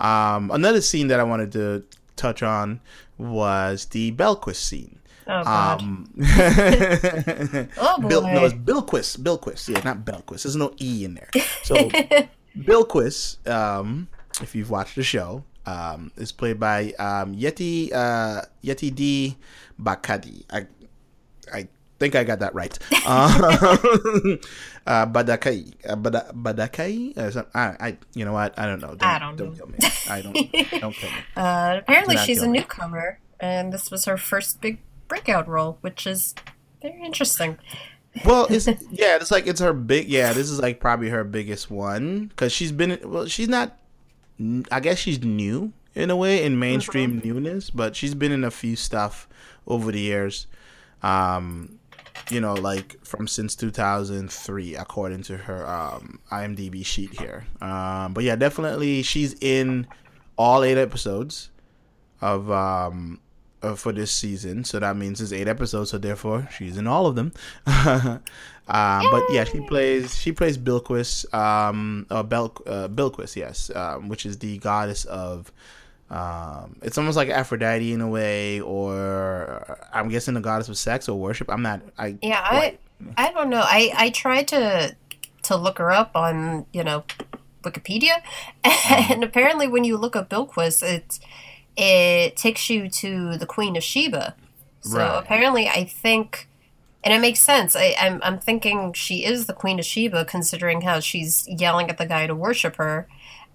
Um, 0.00 0.50
another 0.50 0.80
scene 0.80 1.08
that 1.08 1.20
I 1.20 1.24
wanted 1.24 1.52
to 1.52 1.84
touch 2.16 2.42
on 2.42 2.80
was 3.16 3.86
the 3.86 4.12
Belquist 4.12 4.56
scene. 4.56 4.98
Oh 5.26 5.44
God! 5.44 5.82
Um, 5.82 6.10
oh 7.78 8.00
boy! 8.00 8.08
Bill, 8.08 8.22
no, 8.22 8.44
it's 8.44 8.54
Bilquist. 8.54 9.18
Bilquist. 9.18 9.68
Yeah, 9.68 9.82
not 9.84 10.04
Belquist. 10.04 10.44
There's 10.44 10.56
no 10.56 10.72
e 10.80 11.04
in 11.04 11.14
there. 11.14 11.28
So 11.64 11.74
Bilquist, 12.56 13.46
um, 13.48 14.08
if 14.40 14.54
you've 14.54 14.70
watched 14.70 14.96
the 14.96 15.02
show, 15.02 15.44
um, 15.68 16.10
is 16.16 16.32
played 16.32 16.58
by 16.58 16.92
um, 16.98 17.36
Yeti 17.36 17.92
uh, 17.92 18.42
Yeti 18.64 18.94
D 18.94 19.36
Bakadi. 19.80 20.44
I 20.50 20.66
I 21.52 21.68
think 21.98 22.14
I 22.14 22.24
got 22.24 22.38
that 22.40 22.54
right. 22.54 22.78
uh, 23.06 23.46
uh, 24.86 25.06
Badakai, 25.06 25.74
uh, 25.88 25.96
Bada, 25.96 26.32
Badakai. 26.32 27.16
Uh, 27.18 27.42
I, 27.54 27.88
I, 27.88 27.98
you 28.14 28.24
know 28.24 28.32
what? 28.32 28.58
I 28.58 28.66
don't 28.66 28.80
know. 28.80 28.94
Don't, 28.94 29.04
I 29.04 29.18
don't, 29.18 29.36
don't 29.36 29.50
know. 29.50 29.56
kill 29.56 29.66
me. 29.66 29.78
I 30.08 30.22
don't. 30.22 30.80
don't 30.80 30.94
kill 30.94 31.10
me. 31.10 31.16
Uh, 31.36 31.76
apparently, 31.78 32.16
she's 32.16 32.42
a 32.42 32.48
newcomer, 32.48 33.20
and 33.40 33.72
this 33.72 33.90
was 33.90 34.06
her 34.06 34.16
first 34.16 34.60
big 34.60 34.78
breakout 35.06 35.48
role, 35.48 35.78
which 35.82 36.06
is 36.06 36.34
very 36.82 37.02
interesting. 37.02 37.58
well, 38.24 38.46
it's 38.48 38.66
yeah, 38.90 39.16
it's 39.16 39.30
like 39.30 39.46
it's 39.46 39.60
her 39.60 39.72
big. 39.72 40.08
Yeah, 40.08 40.32
this 40.32 40.50
is 40.50 40.60
like 40.60 40.80
probably 40.80 41.10
her 41.10 41.24
biggest 41.24 41.70
one 41.70 42.26
because 42.26 42.52
she's 42.52 42.72
been. 42.72 42.98
Well, 43.04 43.26
she's 43.26 43.48
not. 43.48 43.78
I 44.70 44.80
guess 44.80 44.98
she's 44.98 45.22
new 45.22 45.72
in 45.94 46.10
a 46.10 46.16
way 46.16 46.44
in 46.44 46.58
mainstream 46.58 47.20
mm-hmm. 47.20 47.28
newness, 47.28 47.70
but 47.70 47.96
she's 47.96 48.14
been 48.14 48.32
in 48.32 48.44
a 48.44 48.50
few 48.50 48.76
stuff 48.76 49.28
over 49.66 49.90
the 49.90 50.00
years. 50.00 50.46
Um, 51.02 51.78
you 52.30 52.40
know, 52.40 52.54
like 52.54 53.04
from 53.04 53.26
since 53.26 53.54
2003, 53.56 54.76
according 54.76 55.22
to 55.22 55.36
her 55.38 55.66
um, 55.66 56.20
IMDb 56.30 56.84
sheet 56.84 57.18
here. 57.18 57.46
Um, 57.60 58.12
but 58.12 58.24
yeah, 58.24 58.36
definitely 58.36 59.02
she's 59.02 59.34
in 59.40 59.86
all 60.36 60.62
eight 60.62 60.78
episodes 60.78 61.50
of 62.20 62.50
um, 62.50 63.20
uh, 63.62 63.74
for 63.74 63.92
this 63.92 64.10
season. 64.10 64.64
So 64.64 64.78
that 64.78 64.96
means 64.96 65.20
it's 65.20 65.32
eight 65.32 65.48
episodes. 65.48 65.90
So 65.90 65.98
therefore, 65.98 66.48
she's 66.56 66.76
in 66.76 66.86
all 66.86 67.06
of 67.06 67.14
them. 67.14 67.32
um, 67.66 68.20
but 68.66 69.22
yeah, 69.30 69.44
she 69.44 69.60
plays 69.66 70.16
she 70.16 70.32
plays 70.32 70.58
Bilquis, 70.58 71.32
um, 71.34 72.06
uh, 72.10 72.22
Bel- 72.22 72.62
uh, 72.66 72.88
Bilquis, 72.88 73.36
yes, 73.36 73.70
um, 73.74 74.08
which 74.08 74.26
is 74.26 74.38
the 74.38 74.58
goddess 74.58 75.04
of 75.04 75.52
um, 76.10 76.76
it's 76.82 76.96
almost 76.96 77.16
like 77.16 77.28
Aphrodite 77.28 77.92
in 77.92 78.00
a 78.00 78.08
way, 78.08 78.60
or 78.60 79.78
I'm 79.92 80.08
guessing 80.08 80.34
the 80.34 80.40
goddess 80.40 80.68
of 80.68 80.78
sex 80.78 81.08
or 81.08 81.18
worship. 81.18 81.50
I'm 81.50 81.62
not. 81.62 81.82
I 81.98 82.16
yeah, 82.22 82.48
quite, 82.48 82.80
I 83.16 83.28
I 83.28 83.32
don't 83.32 83.50
know. 83.50 83.62
I 83.62 83.92
I 83.94 84.10
tried 84.10 84.48
to 84.48 84.96
to 85.42 85.56
look 85.56 85.78
her 85.78 85.90
up 85.90 86.12
on 86.14 86.64
you 86.72 86.82
know 86.82 87.04
Wikipedia, 87.62 88.22
mm-hmm. 88.64 89.12
and 89.12 89.24
apparently 89.24 89.68
when 89.68 89.84
you 89.84 89.98
look 89.98 90.16
up 90.16 90.30
Bilquis, 90.30 90.82
it 90.82 91.18
it 91.78 92.36
takes 92.36 92.68
you 92.68 92.90
to 92.90 93.38
the 93.38 93.46
Queen 93.46 93.76
of 93.76 93.82
Sheba. 93.82 94.34
So 94.80 94.98
right. 94.98 95.18
apparently, 95.18 95.68
I 95.68 95.84
think, 95.84 96.48
and 97.02 97.14
it 97.14 97.20
makes 97.20 97.40
sense. 97.40 97.74
I, 97.74 97.94
I'm 97.98 98.20
I'm 98.22 98.38
thinking 98.38 98.92
she 98.92 99.24
is 99.24 99.46
the 99.46 99.54
Queen 99.54 99.78
of 99.78 99.84
Sheba, 99.84 100.24
considering 100.26 100.82
how 100.82 101.00
she's 101.00 101.48
yelling 101.48 101.88
at 101.88 101.98
the 101.98 102.06
guy 102.06 102.26
to 102.26 102.34
worship 102.34 102.76
her 102.76 103.08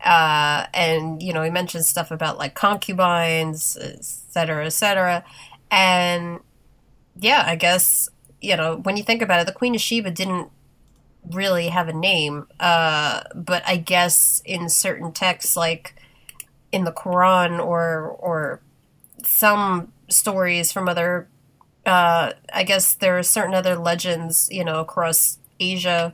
uh, 0.04 0.68
and 0.74 1.24
you 1.24 1.34
know 1.34 1.42
he 1.44 1.50
mentions 1.50 1.88
stuff 1.88 2.12
about 2.12 2.38
like 2.38 2.54
concubines, 2.56 3.78
etc., 3.78 4.66
etc. 4.66 5.24
And 5.72 6.40
yeah, 7.18 7.44
I 7.48 7.56
guess 7.56 8.10
you 8.42 8.58
know 8.58 8.78
when 8.78 8.98
you 8.98 9.04
think 9.04 9.22
about 9.22 9.40
it, 9.40 9.46
the 9.46 9.54
Queen 9.54 9.76
of 9.76 9.82
Sheba 9.82 10.12
didn't 10.12 10.50
really 11.32 11.70
have 11.70 11.88
a 11.88 11.94
name, 11.94 12.48
uh, 12.60 13.24
but 13.34 13.64
I 13.66 13.78
guess 13.78 14.42
in 14.46 14.68
certain 14.68 15.14
texts, 15.14 15.56
like 15.56 15.96
in 16.74 16.84
the 16.84 16.92
Quran 16.92 17.64
or 17.64 18.18
or 18.20 18.60
some 19.24 19.94
stories 20.10 20.72
from 20.72 20.90
other, 20.90 21.30
uh, 21.86 22.34
I 22.52 22.64
guess 22.64 22.96
there 22.96 23.18
are 23.18 23.24
certain 23.24 23.54
other 23.54 23.76
legends, 23.76 24.50
you 24.52 24.66
know, 24.66 24.80
across 24.82 25.38
Asia 25.60 26.14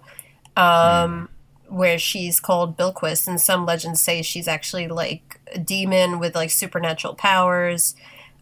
um, 0.55 0.63
mm. 0.65 1.27
where 1.73 1.97
she's 1.97 2.39
called 2.39 2.77
Bilquis, 2.77 3.27
and 3.27 3.41
some 3.41 3.65
legends 3.65 4.01
say 4.01 4.21
she's 4.21 4.47
actually 4.47 4.87
like 4.89 5.39
a 5.53 5.57
demon 5.57 6.19
with 6.19 6.35
like 6.35 6.51
supernatural 6.51 7.15
powers. 7.15 7.95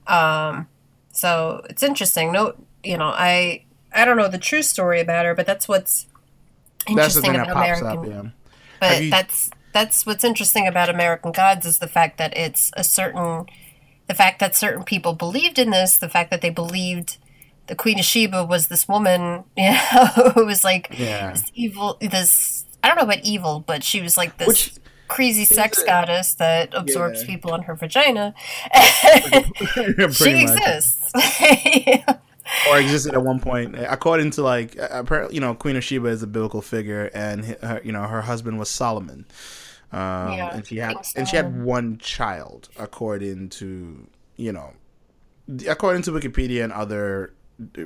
Um, 0.07 0.67
so 1.11 1.61
it's 1.69 1.83
interesting. 1.83 2.31
No, 2.31 2.55
you 2.83 2.97
know, 2.97 3.11
I 3.15 3.63
I 3.93 4.05
don't 4.05 4.17
know 4.17 4.27
the 4.27 4.39
true 4.39 4.63
story 4.63 4.99
about 4.99 5.25
her, 5.25 5.35
but 5.35 5.45
that's 5.45 5.67
what's 5.67 6.07
interesting 6.87 7.33
that's 7.33 7.49
about 7.51 7.57
American. 7.57 7.87
Up, 7.87 8.07
yeah. 8.07 8.29
But 8.79 9.03
you... 9.03 9.09
that's 9.11 9.51
that's 9.77 10.05
what's 10.07 10.23
interesting 10.23 10.67
about 10.67 10.89
American 10.89 11.31
Gods 11.31 11.65
is 11.65 11.77
the 11.77 11.87
fact 11.87 12.17
that 12.17 12.35
it's 12.35 12.71
a 12.75 12.83
certain 12.83 13.45
the 14.07 14.13
fact 14.13 14.39
that 14.39 14.55
certain 14.55 14.83
people 14.83 15.13
believed 15.13 15.59
in 15.59 15.69
this, 15.69 15.97
the 15.97 16.09
fact 16.09 16.31
that 16.31 16.41
they 16.41 16.49
believed 16.49 17.17
the 17.67 17.75
Queen 17.75 17.99
of 17.99 18.05
Sheba 18.05 18.45
was 18.45 18.69
this 18.69 18.87
woman, 18.87 19.43
you 19.57 19.71
know, 19.71 20.31
who 20.33 20.45
was 20.45 20.63
like 20.63 20.95
yeah. 20.97 21.31
this 21.31 21.51
evil, 21.53 21.97
this 22.01 22.65
I 22.83 22.87
don't 22.87 22.97
know 22.97 23.03
about 23.03 23.23
evil, 23.23 23.63
but 23.67 23.83
she 23.83 24.01
was 24.01 24.17
like 24.17 24.37
this 24.37 24.47
Which, 24.47 24.73
crazy 25.07 25.45
sex 25.45 25.83
goddess 25.83 26.33
that 26.35 26.69
absorbs 26.73 27.21
yeah. 27.21 27.27
people 27.27 27.53
in 27.53 27.63
her 27.63 27.75
vagina. 27.75 28.33
she 30.11 30.41
exists. 30.41 31.11
or 32.69 32.79
existed 32.79 33.13
at 33.13 33.21
one 33.21 33.39
point. 33.39 33.75
According 33.77 34.31
to 34.31 34.41
like, 34.41 34.77
uh, 34.79 34.87
apparently, 34.91 35.35
you 35.35 35.41
know, 35.41 35.53
Queen 35.53 35.75
of 35.75 35.83
Sheba 35.83 36.07
is 36.07 36.23
a 36.23 36.27
biblical 36.27 36.61
figure, 36.61 37.09
and 37.13 37.57
uh, 37.61 37.67
her, 37.67 37.81
you 37.83 37.91
know 37.91 38.03
her 38.03 38.21
husband 38.21 38.59
was 38.59 38.69
Solomon, 38.69 39.25
um, 39.91 40.33
yeah, 40.33 40.55
and 40.55 40.67
she 40.67 40.77
had 40.77 41.05
so. 41.05 41.19
and 41.19 41.27
she 41.27 41.35
had 41.35 41.63
one 41.63 41.97
child, 41.97 42.69
according 42.77 43.49
to 43.49 44.07
you 44.35 44.51
know, 44.51 44.73
according 45.67 46.01
to 46.03 46.11
Wikipedia 46.11 46.63
and 46.63 46.73
other 46.73 47.33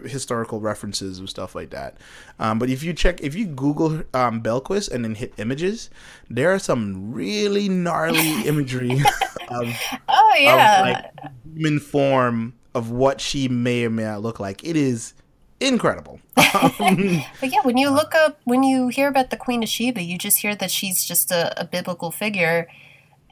historical 0.03 0.59
references 0.59 1.19
and 1.19 1.29
stuff 1.29 1.55
like 1.55 1.69
that. 1.69 1.97
Um, 2.39 2.59
but 2.59 2.69
if 2.69 2.83
you 2.83 2.93
check, 2.93 3.21
if 3.21 3.35
you 3.35 3.45
Google 3.45 4.03
um, 4.13 4.41
Belquist 4.41 4.91
and 4.91 5.03
then 5.05 5.15
hit 5.15 5.33
images, 5.37 5.89
there 6.29 6.51
are 6.51 6.59
some 6.59 7.13
really 7.13 7.69
gnarly 7.69 8.41
imagery 8.45 8.91
of, 9.49 9.73
oh 10.09 10.35
yeah, 10.37 10.79
of, 10.79 10.87
like 10.87 11.31
human 11.53 11.79
form 11.79 12.53
of 12.73 12.91
what 12.91 13.21
she 13.21 13.47
may 13.47 13.85
or 13.85 13.89
may 13.89 14.03
not 14.03 14.21
look 14.21 14.39
like. 14.39 14.63
It 14.63 14.75
is 14.75 15.13
incredible. 15.61 16.19
Um, 16.53 17.23
but 17.39 17.49
yeah, 17.49 17.61
when 17.63 17.77
you 17.77 17.89
look 17.89 18.13
up, 18.13 18.41
when 18.43 18.61
you 18.61 18.89
hear 18.89 19.07
about 19.07 19.29
the 19.29 19.37
Queen 19.37 19.63
of 19.63 19.69
Sheba, 19.69 20.01
you 20.01 20.17
just 20.17 20.39
hear 20.39 20.53
that 20.55 20.69
she's 20.69 21.05
just 21.05 21.31
a, 21.31 21.61
a 21.61 21.63
biblical 21.63 22.11
figure 22.11 22.67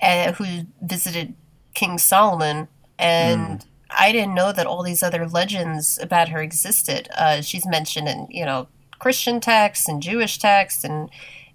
uh, 0.02 0.32
who 0.34 0.68
visited 0.82 1.36
King 1.74 1.98
Solomon 1.98 2.68
and. 2.98 3.60
Mm 3.60 3.65
I 3.89 4.12
didn't 4.12 4.36
know 4.36 4.52
that 4.52 4.68
all 4.68 4.84
these 4.84 5.02
other 5.02 5.28
legends 5.28 5.98
about 6.00 6.30
her 6.30 6.42
existed. 6.42 7.10
Uh, 7.18 7.42
she's 7.42 7.65
mentioned 7.65 8.08
in 8.08 8.28
you 8.30 8.46
know 8.46 8.68
Christian 9.00 9.39
texts 9.39 9.88
and 9.88 10.02
Jewish 10.02 10.38
texts 10.38 10.84
and 10.84 11.10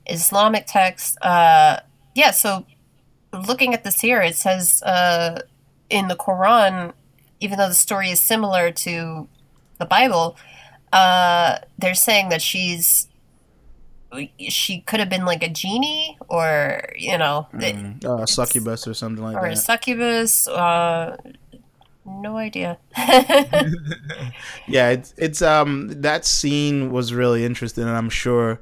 Islamic 0.07 0.67
texts. 0.67 1.17
Uh, 1.23 1.81
yeah, 2.15 2.31
so 2.31 2.67
looking 3.33 3.75
at 3.75 3.85
this 3.85 4.01
here, 4.01 4.21
it 4.21 4.37
says 4.37 4.83
uh, 4.83 5.43
in 5.91 6.09
the 6.09 6.17
Quran, 6.17 6.93
even 7.41 7.59
though 7.59 7.69
the 7.69 7.75
story 7.75 8.11
is 8.11 8.21
similar 8.21 8.71
to 8.73 9.29
the 9.79 9.87
Bible, 9.87 10.37
uh, 10.95 11.59
they're 11.79 11.95
saying 11.95 12.29
that 12.31 12.41
she's 12.41 13.09
she 14.39 14.81
could 14.83 15.01
have 15.01 15.09
been 15.09 15.25
like 15.25 15.43
a 15.43 15.49
genie 15.49 16.17
or 16.29 16.81
you 16.97 17.19
know 17.19 17.49
mm, 17.53 18.05
uh, 18.05 18.23
a 18.23 18.27
succubus 18.29 18.87
or 18.87 18.95
something 18.95 19.25
like 19.25 19.37
or 19.37 19.41
that 19.41 19.49
or 19.49 19.51
a 19.51 19.57
succubus 19.57 20.47
uh, 20.47 21.17
no 22.07 22.37
idea. 22.37 22.79
yeah, 24.69 24.91
it's 24.91 25.15
it's 25.17 25.41
um 25.43 25.89
that 26.03 26.25
scene 26.25 26.91
was 26.91 27.15
really 27.15 27.45
interesting, 27.45 27.85
and 27.85 27.97
I'm 27.97 28.11
sure, 28.11 28.61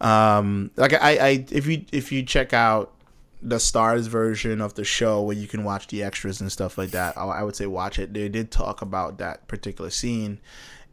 um, 0.00 0.70
like 0.76 0.92
I 0.94 1.16
I 1.16 1.46
if 1.50 1.66
you 1.66 1.84
if 1.92 2.12
you 2.12 2.22
check 2.22 2.52
out 2.52 2.94
the 3.42 3.56
Starz 3.56 4.06
version 4.06 4.60
of 4.60 4.74
the 4.74 4.84
show 4.84 5.22
where 5.22 5.36
you 5.36 5.48
can 5.48 5.64
watch 5.64 5.88
the 5.88 6.04
extras 6.04 6.40
and 6.40 6.52
stuff 6.52 6.78
like 6.78 6.90
that, 6.90 7.18
I, 7.18 7.24
I 7.24 7.42
would 7.42 7.56
say 7.56 7.66
watch 7.66 7.98
it. 7.98 8.14
They 8.14 8.28
did 8.28 8.52
talk 8.52 8.80
about 8.80 9.18
that 9.18 9.48
particular 9.48 9.90
scene, 9.90 10.38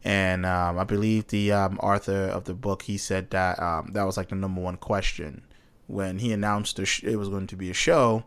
and 0.04 0.46
um, 0.46 0.78
I 0.78 0.84
believe 0.84 1.28
the 1.28 1.52
um, 1.52 1.78
author 1.78 2.26
of 2.26 2.44
the 2.44 2.54
book 2.54 2.82
he 2.82 2.96
said 2.96 3.30
that 3.30 3.60
um, 3.62 3.90
that 3.92 4.04
was 4.04 4.16
like 4.16 4.28
the 4.28 4.36
number 4.36 4.60
one 4.60 4.76
question. 4.76 5.42
When 5.86 6.20
he 6.20 6.32
announced 6.32 6.76
the 6.76 6.86
sh- 6.86 7.02
it 7.02 7.16
was 7.16 7.28
going 7.28 7.48
to 7.48 7.56
be 7.56 7.70
a 7.70 7.74
show 7.74 8.24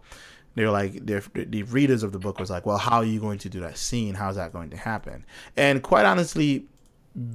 they're 0.56 0.70
like 0.70 1.04
the 1.06 1.64
readers 1.64 2.04
of 2.04 2.12
the 2.12 2.20
book 2.20 2.40
was 2.40 2.52
like 2.52 2.64
well 2.66 2.78
how 2.78 2.98
are 2.98 3.06
you 3.06 3.20
going 3.20 3.40
to 3.40 3.50
do 3.50 3.62
that 3.62 3.78
scene? 3.78 4.14
How's 4.14 4.36
that 4.36 4.54
going 4.54 4.70
to 4.70 4.78
happen? 4.78 5.26
And 5.58 5.82
quite 5.82 6.06
honestly 6.06 6.68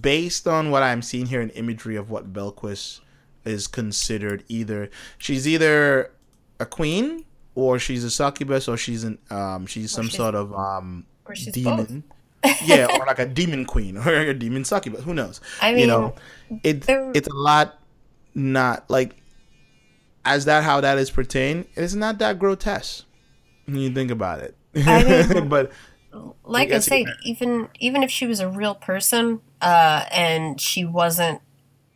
based 0.01 0.49
on 0.49 0.71
what 0.71 0.83
i'm 0.83 1.03
seeing 1.03 1.27
here 1.27 1.41
in 1.41 1.51
imagery 1.51 1.97
of 1.97 2.11
what 2.11 2.33
belquist 2.33 3.01
is 3.45 3.67
considered 3.67 4.43
either 4.49 4.91
she's 5.19 5.47
either 5.47 6.11
a 6.59 6.67
queen 6.67 7.25
or 7.55 7.79
she's 7.79 8.03
a 8.03 8.11
succubus 8.11 8.67
or 8.69 8.77
she's 8.77 9.05
an 9.05 9.19
um 9.31 9.67
she's 9.67 9.93
some 9.93 10.07
she's, 10.07 10.17
sort 10.17 10.35
of 10.35 10.53
um 10.53 11.07
demon 11.53 12.03
yeah 12.65 12.87
or 12.99 13.07
like 13.07 13.19
a 13.19 13.27
demon 13.27 13.65
queen 13.65 13.97
or 14.07 14.15
a 14.15 14.35
demon 14.35 14.65
succubus 14.65 15.03
who 15.05 15.15
knows 15.15 15.41
I 15.61 15.73
mean, 15.73 15.81
you 15.81 15.87
know 15.87 16.15
it 16.63 16.85
it's 16.89 17.29
a 17.29 17.35
lot 17.35 17.79
not 18.35 18.89
like 18.89 19.17
as 20.25 20.45
that 20.45 20.63
how 20.63 20.81
that 20.81 20.99
is 20.99 21.11
pertained 21.11 21.67
it's 21.75 21.95
not 21.95 22.19
that 22.19 22.39
grotesque 22.39 23.05
when 23.69 23.81
you 23.81 23.91
think 23.91 24.11
about 24.11 24.41
it. 24.41 24.57
I 24.75 25.29
mean, 25.35 25.49
but 25.49 25.71
like 26.45 26.73
I 26.73 26.79
say, 26.79 27.07
even 27.23 27.69
even 27.79 28.03
if 28.03 28.11
she 28.11 28.27
was 28.27 28.41
a 28.41 28.49
real 28.49 28.75
person 28.75 29.41
uh, 29.61 30.05
and 30.11 30.61
she 30.61 30.85
wasn't 30.85 31.41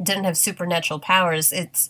didn't 0.03 0.25
have 0.25 0.37
supernatural 0.37 1.01
powers, 1.01 1.53
it's 1.53 1.89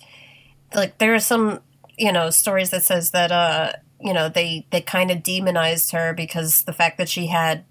like 0.75 0.99
there 0.99 1.15
are 1.15 1.21
some 1.21 1.61
you 1.99 2.13
know 2.13 2.31
stories 2.31 2.71
that 2.71 2.83
says 2.83 3.11
that 3.11 3.31
uh 3.31 3.73
you 4.01 4.15
know 4.15 4.29
they 4.29 4.67
they 4.71 4.81
kind 4.81 5.11
of 5.11 5.23
demonized 5.23 5.91
her 5.93 6.15
because 6.15 6.63
the 6.63 6.73
fact 6.73 6.99
that 6.99 7.09
she 7.09 7.27
had 7.27 7.65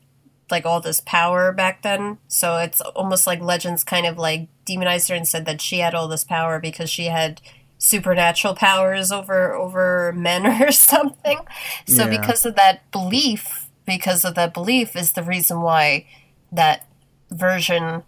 like 0.52 0.66
all 0.66 0.82
this 0.82 1.02
power 1.02 1.52
back 1.52 1.82
then. 1.82 2.18
So 2.28 2.58
it's 2.58 2.82
almost 2.82 3.26
like 3.26 3.42
legends 3.42 3.84
kind 3.84 4.06
of 4.06 4.18
like 4.18 4.48
demonized 4.66 5.10
her 5.10 5.16
and 5.16 5.28
said 5.28 5.46
that 5.46 5.62
she 5.62 5.80
had 5.80 5.96
all 5.96 6.08
this 6.08 6.24
power 6.24 6.60
because 6.60 6.90
she 6.90 7.06
had 7.06 7.42
supernatural 7.78 8.54
powers 8.54 9.12
over 9.12 9.54
over 9.54 10.14
men 10.14 10.46
or 10.62 10.72
something. 10.72 11.40
So 11.88 12.08
yeah. 12.08 12.20
because 12.20 12.46
of 12.46 12.56
that 12.56 12.90
belief, 12.92 13.70
because 13.86 14.24
of 14.24 14.36
that 14.36 14.54
belief 14.54 14.96
is 14.96 15.14
the 15.14 15.24
reason 15.24 15.62
why 15.62 16.06
that 16.52 16.88
version 17.32 18.04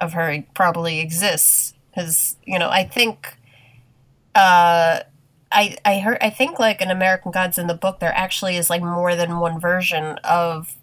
of 0.00 0.12
her 0.12 0.44
probably 0.54 1.00
exists. 1.00 1.74
Because 1.90 2.36
you 2.44 2.58
know, 2.58 2.68
I 2.68 2.84
think, 2.84 3.38
uh, 4.34 5.00
I 5.50 5.76
I 5.84 5.98
heard 6.00 6.18
I 6.20 6.30
think 6.30 6.58
like 6.58 6.82
in 6.82 6.90
American 6.90 7.32
Gods 7.32 7.56
in 7.56 7.66
the 7.66 7.74
book 7.74 8.00
there 8.00 8.12
actually 8.14 8.56
is 8.56 8.68
like 8.68 8.82
more 8.82 9.16
than 9.16 9.38
one 9.38 9.58
version 9.58 10.18
of 10.24 10.76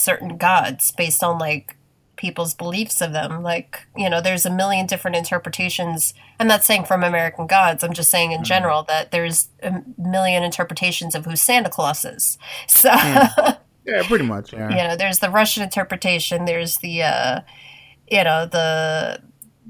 certain 0.00 0.36
gods 0.36 0.90
based 0.90 1.22
on 1.22 1.38
like 1.38 1.76
people's 2.20 2.52
beliefs 2.52 3.00
of 3.00 3.12
them. 3.12 3.42
Like, 3.42 3.80
you 3.96 4.10
know, 4.10 4.20
there's 4.20 4.44
a 4.44 4.50
million 4.50 4.86
different 4.86 5.16
interpretations. 5.16 6.12
I'm 6.38 6.46
not 6.46 6.62
saying 6.62 6.84
from 6.84 7.02
American 7.02 7.46
Gods, 7.46 7.82
I'm 7.82 7.94
just 7.94 8.10
saying 8.10 8.32
in 8.32 8.42
mm. 8.42 8.44
general 8.44 8.82
that 8.84 9.10
there's 9.10 9.48
a 9.62 9.82
million 9.96 10.42
interpretations 10.42 11.14
of 11.14 11.24
who 11.24 11.34
Santa 11.34 11.70
Claus 11.70 12.04
is. 12.04 12.38
So, 12.68 12.90
mm. 12.90 13.58
yeah, 13.86 14.02
pretty 14.06 14.26
much. 14.26 14.52
Yeah. 14.60 14.68
You 14.70 14.88
know, 14.88 14.96
there's 14.96 15.20
the 15.20 15.30
Russian 15.30 15.62
interpretation, 15.62 16.44
there's 16.44 16.78
the, 16.78 17.02
uh, 17.02 17.40
you 18.10 18.22
know, 18.22 18.44
the 18.44 19.22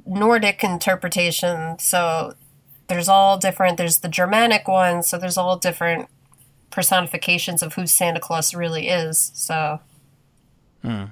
Nordic 0.04 0.64
interpretation. 0.64 1.78
So, 1.78 2.34
there's 2.88 3.08
all 3.08 3.38
different, 3.38 3.76
there's 3.76 3.98
the 3.98 4.08
Germanic 4.08 4.66
one. 4.66 5.04
So, 5.04 5.18
there's 5.18 5.38
all 5.38 5.56
different 5.56 6.08
personifications 6.70 7.62
of 7.62 7.74
who 7.74 7.86
Santa 7.86 8.18
Claus 8.18 8.54
really 8.54 8.88
is. 8.88 9.30
So, 9.34 9.80
Hmm. 10.82 11.04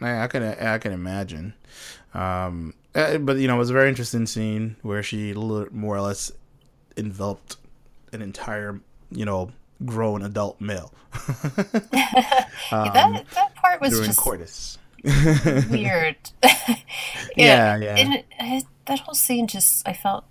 I, 0.00 0.24
I 0.24 0.26
can 0.28 0.42
I 0.42 0.78
can 0.78 0.92
imagine. 0.92 1.54
Um, 2.14 2.74
uh, 2.94 3.18
but 3.18 3.38
you 3.38 3.48
know, 3.48 3.56
it 3.56 3.58
was 3.58 3.70
a 3.70 3.74
very 3.74 3.88
interesting 3.88 4.26
scene 4.26 4.76
where 4.82 5.02
she 5.02 5.32
more 5.34 5.96
or 5.96 6.00
less 6.00 6.32
enveloped 6.96 7.56
an 8.12 8.22
entire, 8.22 8.80
you 9.10 9.24
know, 9.24 9.52
grown 9.84 10.22
adult 10.22 10.60
male. 10.60 10.92
um, 11.14 11.80
that 11.92 13.24
that 13.34 13.54
part 13.54 13.80
was 13.80 13.98
just 13.98 14.18
coitus. 14.18 14.78
weird. 15.04 16.16
yeah, 16.42 16.76
yeah. 17.36 17.76
yeah. 17.76 17.96
And 17.96 18.14
it, 18.14 18.64
that 18.86 19.00
whole 19.00 19.14
scene 19.14 19.46
just 19.46 19.86
I 19.86 19.92
felt 19.92 20.24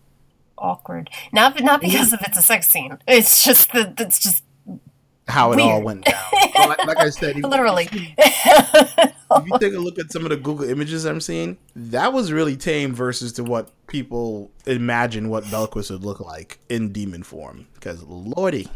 awkward. 0.58 1.10
Not 1.32 1.62
not 1.62 1.82
because 1.82 2.14
of 2.14 2.20
it's 2.22 2.38
a 2.38 2.42
sex 2.42 2.68
scene. 2.68 2.98
It's 3.08 3.44
just 3.44 3.72
that 3.74 4.00
it's 4.00 4.20
just 4.20 4.44
how 5.30 5.52
it 5.52 5.58
Weird. 5.58 5.70
all 5.70 5.82
went 5.82 6.06
down. 6.06 6.16
Like, 6.60 6.86
like, 6.86 6.98
I 6.98 7.10
said, 7.10 7.38
literally. 7.38 7.88
if 8.18 9.46
you 9.46 9.60
take 9.60 9.74
a 9.74 9.80
look 9.80 9.98
at 9.98 10.12
some 10.12 10.24
of 10.24 10.30
the 10.30 10.36
Google 10.36 10.70
images 10.70 11.06
I'm 11.06 11.22
seeing, 11.22 11.58
that 11.74 12.12
was 12.12 12.34
really 12.34 12.58
tame 12.58 12.94
versus 12.94 13.32
to 13.34 13.46
what 13.46 13.72
people 13.88 14.52
imagine 14.66 15.30
what 15.30 15.46
Belquist 15.46 15.90
would 15.90 16.04
look 16.04 16.20
like 16.20 16.60
in 16.68 16.92
demon 16.92 17.24
form. 17.24 17.66
Because 17.76 18.04
lordy, 18.04 18.68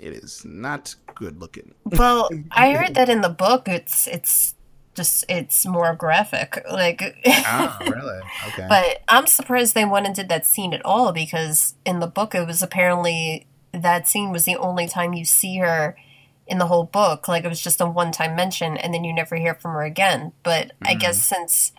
it 0.00 0.12
is 0.12 0.44
not 0.44 0.94
good 1.16 1.40
looking. 1.40 1.74
Well, 1.84 2.28
I 2.52 2.72
heard 2.72 2.94
that 2.94 3.08
in 3.08 3.22
the 3.22 3.28
book, 3.28 3.66
it's 3.66 4.06
it's 4.06 4.54
just 4.94 5.24
it's 5.28 5.66
more 5.66 5.94
graphic. 5.94 6.62
Like, 6.70 7.18
oh, 7.26 7.78
really? 7.80 8.20
Okay. 8.48 8.66
But 8.68 9.02
I'm 9.08 9.26
surprised 9.26 9.74
they 9.74 9.84
went 9.84 10.06
and 10.06 10.14
did 10.14 10.28
that 10.28 10.46
scene 10.46 10.74
at 10.74 10.84
all 10.84 11.12
because 11.12 11.74
in 11.84 12.00
the 12.00 12.06
book 12.06 12.34
it 12.34 12.46
was 12.46 12.62
apparently 12.62 13.46
that 13.72 14.08
scene 14.08 14.30
was 14.30 14.44
the 14.44 14.56
only 14.56 14.86
time 14.86 15.14
you 15.14 15.24
see 15.24 15.58
her 15.58 15.96
in 16.46 16.58
the 16.58 16.66
whole 16.66 16.84
book. 16.84 17.28
Like 17.28 17.44
it 17.44 17.48
was 17.48 17.60
just 17.60 17.80
a 17.80 17.86
one 17.86 18.12
time 18.12 18.36
mention 18.36 18.76
and 18.76 18.92
then 18.92 19.04
you 19.04 19.12
never 19.12 19.36
hear 19.36 19.54
from 19.54 19.72
her 19.72 19.82
again. 19.82 20.32
But 20.42 20.68
mm-hmm. 20.68 20.86
I 20.86 20.94
guess 20.94 21.22
since 21.22 21.72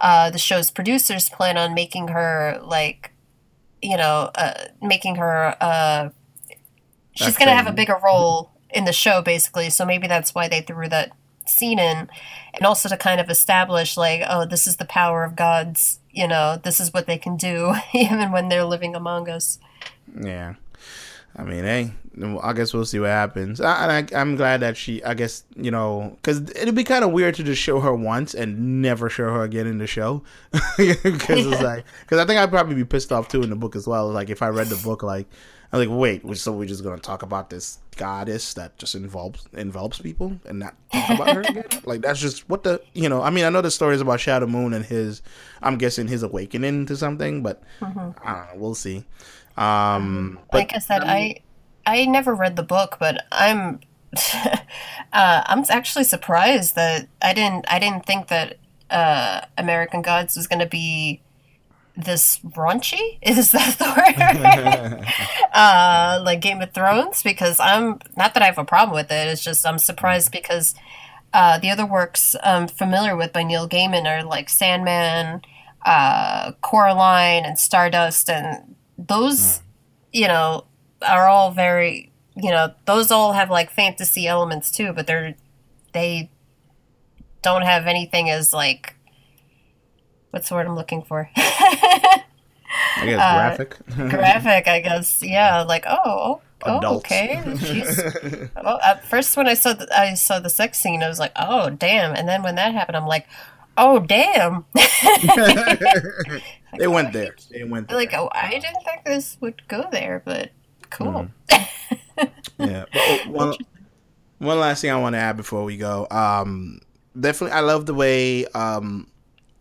uh, 0.00 0.30
the 0.30 0.38
show's 0.38 0.70
producers 0.70 1.28
plan 1.28 1.56
on 1.56 1.74
making 1.74 2.08
her 2.08 2.60
like, 2.62 3.12
you 3.80 3.96
know, 3.96 4.30
uh, 4.34 4.64
making 4.80 5.16
her 5.16 5.56
uh, 5.60 6.10
she's 7.14 7.36
going 7.36 7.48
to 7.48 7.54
have 7.54 7.66
a 7.66 7.72
bigger 7.72 7.98
role 8.02 8.50
in 8.70 8.84
the 8.84 8.92
show 8.92 9.22
basically. 9.22 9.70
So 9.70 9.84
maybe 9.84 10.06
that's 10.06 10.34
why 10.34 10.48
they 10.48 10.62
threw 10.62 10.88
that 10.88 11.12
scene 11.46 11.78
in 11.78 12.08
and 12.54 12.66
also 12.66 12.88
to 12.88 12.96
kind 12.96 13.20
of 13.20 13.28
establish 13.28 13.96
like 13.96 14.22
oh 14.28 14.44
this 14.44 14.66
is 14.66 14.76
the 14.76 14.84
power 14.84 15.24
of 15.24 15.36
gods 15.36 15.98
you 16.10 16.26
know 16.26 16.58
this 16.62 16.80
is 16.80 16.92
what 16.92 17.06
they 17.06 17.18
can 17.18 17.36
do 17.36 17.74
even 17.92 18.30
when 18.32 18.48
they're 18.48 18.64
living 18.64 18.94
among 18.94 19.28
us 19.28 19.58
yeah 20.20 20.54
i 21.36 21.44
mean 21.44 21.64
hey 21.64 21.92
i 22.42 22.52
guess 22.52 22.74
we'll 22.74 22.84
see 22.84 22.98
what 22.98 23.08
happens 23.08 23.60
I, 23.60 24.00
I, 24.00 24.06
i'm 24.14 24.36
glad 24.36 24.60
that 24.60 24.76
she 24.76 25.02
i 25.02 25.14
guess 25.14 25.44
you 25.56 25.70
know 25.70 26.16
because 26.16 26.40
it'd 26.50 26.74
be 26.74 26.84
kind 26.84 27.04
of 27.04 27.12
weird 27.12 27.34
to 27.36 27.42
just 27.42 27.62
show 27.62 27.80
her 27.80 27.94
once 27.94 28.34
and 28.34 28.82
never 28.82 29.08
show 29.08 29.32
her 29.32 29.42
again 29.42 29.66
in 29.66 29.78
the 29.78 29.86
show 29.86 30.22
because 30.76 31.46
it's 31.46 31.62
like 31.62 31.84
because 32.00 32.18
i 32.18 32.26
think 32.26 32.38
i'd 32.38 32.50
probably 32.50 32.74
be 32.74 32.84
pissed 32.84 33.12
off 33.12 33.28
too 33.28 33.42
in 33.42 33.50
the 33.50 33.56
book 33.56 33.76
as 33.76 33.86
well 33.86 34.08
like 34.10 34.28
if 34.28 34.42
i 34.42 34.48
read 34.48 34.66
the 34.66 34.82
book 34.84 35.02
like 35.02 35.26
I'm 35.72 35.78
like, 35.78 35.88
wait, 36.22 36.36
so 36.36 36.52
we're 36.52 36.66
just 36.66 36.84
gonna 36.84 36.98
talk 36.98 37.22
about 37.22 37.48
this 37.48 37.78
goddess 37.96 38.52
that 38.54 38.76
just 38.76 38.94
involves 38.94 39.48
envelops 39.54 39.98
people 39.98 40.38
and 40.44 40.58
not 40.58 40.74
talk 40.92 41.10
about 41.10 41.34
her 41.34 41.40
again? 41.40 41.64
Like 41.84 42.02
that's 42.02 42.20
just 42.20 42.46
what 42.48 42.62
the 42.62 42.82
you 42.92 43.08
know. 43.08 43.22
I 43.22 43.30
mean, 43.30 43.46
I 43.46 43.48
know 43.48 43.62
the 43.62 43.70
story 43.70 43.94
is 43.94 44.02
about 44.02 44.20
Shadow 44.20 44.46
Moon 44.46 44.74
and 44.74 44.84
his, 44.84 45.22
I'm 45.62 45.78
guessing 45.78 46.08
his 46.08 46.22
awakening 46.22 46.86
to 46.86 46.96
something, 46.96 47.42
but 47.42 47.62
mm-hmm. 47.80 48.10
I 48.22 48.34
don't 48.34 48.46
know. 48.48 48.52
We'll 48.56 48.74
see. 48.74 49.04
Um, 49.56 50.38
but, 50.50 50.58
like 50.58 50.74
I 50.74 50.78
said, 50.78 51.02
I 51.04 51.40
I 51.86 52.04
never 52.06 52.34
read 52.34 52.56
the 52.56 52.62
book, 52.62 52.96
but 52.98 53.26
I'm 53.30 53.80
uh, 54.34 55.42
I'm 55.46 55.64
actually 55.68 56.04
surprised 56.04 56.74
that 56.74 57.08
I 57.20 57.32
didn't 57.32 57.66
I 57.70 57.78
didn't 57.78 58.06
think 58.06 58.28
that 58.28 58.58
uh, 58.90 59.42
American 59.56 60.02
Gods 60.02 60.36
was 60.36 60.46
going 60.46 60.60
to 60.60 60.66
be 60.66 61.22
this 61.96 62.38
raunchy? 62.38 63.18
Is 63.22 63.52
that 63.52 63.78
the 63.78 64.98
word? 64.98 65.06
Uh 65.52 66.22
like 66.24 66.40
game 66.40 66.62
of 66.62 66.72
thrones? 66.72 67.22
Because 67.22 67.60
i'm 67.60 67.98
not 68.16 68.32
that 68.32 68.42
i 68.42 68.46
have 68.46 68.56
a 68.56 68.64
problem 68.64 68.94
with 68.94 69.10
it 69.10 69.28
it's 69.28 69.44
just 69.44 69.66
i'm 69.66 69.78
surprised 69.78 70.28
mm. 70.28 70.32
because 70.32 70.74
uh 71.34 71.58
the 71.58 71.68
other 71.68 71.84
works 71.84 72.34
i'm 72.42 72.66
familiar 72.66 73.14
with 73.14 73.34
by 73.34 73.42
neil 73.42 73.68
gaiman 73.68 74.06
are 74.06 74.24
like 74.24 74.48
sandman 74.48 75.42
uh 75.84 76.52
coraline 76.62 77.44
and 77.44 77.58
stardust 77.58 78.30
and 78.30 78.74
those 79.08 79.40
mm. 79.40 79.62
you 80.12 80.28
know 80.28 80.64
are 81.06 81.28
all 81.28 81.50
very 81.50 82.10
you 82.36 82.50
know 82.50 82.72
those 82.86 83.10
all 83.10 83.32
have 83.32 83.50
like 83.50 83.70
fantasy 83.70 84.26
elements 84.26 84.70
too 84.70 84.92
but 84.92 85.06
they're 85.06 85.34
they 85.92 86.30
don't 87.42 87.62
have 87.62 87.86
anything 87.86 88.30
as 88.30 88.52
like 88.52 88.94
what's 90.32 90.48
the 90.48 90.54
word 90.54 90.66
I'm 90.66 90.74
looking 90.74 91.02
for? 91.02 91.30
I 91.36 92.24
guess 93.04 93.20
uh, 93.20 93.34
graphic. 93.34 93.76
graphic, 94.10 94.68
I 94.68 94.80
guess. 94.80 95.22
Yeah, 95.22 95.62
like 95.62 95.84
oh, 95.86 96.40
oh, 96.64 96.80
oh 96.82 96.96
okay. 96.96 97.42
She's, 97.58 98.02
well, 98.62 98.80
at 98.84 99.04
first 99.04 99.36
when 99.36 99.46
I 99.46 99.54
saw 99.54 99.74
the, 99.74 99.86
I 99.96 100.14
saw 100.14 100.40
the 100.40 100.50
sex 100.50 100.78
scene, 100.78 101.02
I 101.02 101.08
was 101.08 101.18
like, 101.18 101.32
oh 101.36 101.70
damn, 101.70 102.14
and 102.14 102.28
then 102.28 102.42
when 102.42 102.56
that 102.56 102.72
happened, 102.72 102.96
I'm 102.96 103.06
like, 103.06 103.28
oh 103.76 104.00
damn. 104.00 104.64
they 106.78 106.86
went 106.86 107.12
there. 107.12 107.34
They 107.50 107.64
went 107.64 107.88
there. 107.88 107.96
Like, 107.96 108.14
oh, 108.14 108.30
I 108.32 108.50
didn't 108.50 108.82
think 108.84 109.04
this 109.04 109.36
would 109.40 109.66
go 109.68 109.88
there, 109.90 110.22
but 110.24 110.50
cool. 110.90 111.28
Mm. 111.48 111.60
yeah. 112.58 112.84
But, 112.92 112.94
oh, 112.94 113.18
one, 113.30 113.54
one 114.38 114.60
last 114.60 114.80
thing 114.80 114.90
I 114.90 114.96
want 114.96 115.14
to 115.14 115.18
add 115.18 115.36
before 115.36 115.64
we 115.64 115.76
go. 115.76 116.06
Um, 116.10 116.80
definitely, 117.18 117.56
I 117.56 117.60
love 117.60 117.86
the 117.86 117.94
way 117.94 118.46
um, 118.46 119.06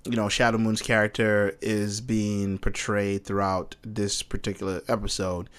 you 0.05 0.15
know 0.15 0.29
Shadow 0.29 0.57
Moon's 0.57 0.81
character 0.81 1.57
is 1.61 2.01
being 2.01 2.57
portrayed 2.57 3.25
throughout 3.25 3.75
this 3.83 4.23
particular 4.23 4.81
episode 4.87 5.49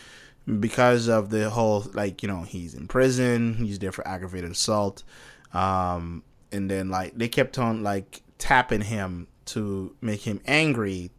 because 0.59 1.09
of 1.09 1.31
the 1.31 1.51
whole 1.51 1.87
like 1.95 2.23
you 2.23 2.29
know 2.29 2.43
he's 2.43 2.75
in 2.75 2.89
prison 2.89 3.55
he's 3.55 3.79
there 3.79 3.93
for 3.93 4.07
aggravated 4.07 4.51
assault 4.51 5.05
um 5.53 6.25
and 6.51 6.69
then 6.69 6.89
like 6.91 7.17
they 7.17 7.29
kept 7.29 7.59
on 7.59 7.85
like 7.85 8.23
tapping 8.39 8.81
him 8.81 9.29
to 9.45 9.95
make 10.01 10.23
him 10.23 10.41
angry 10.45 11.13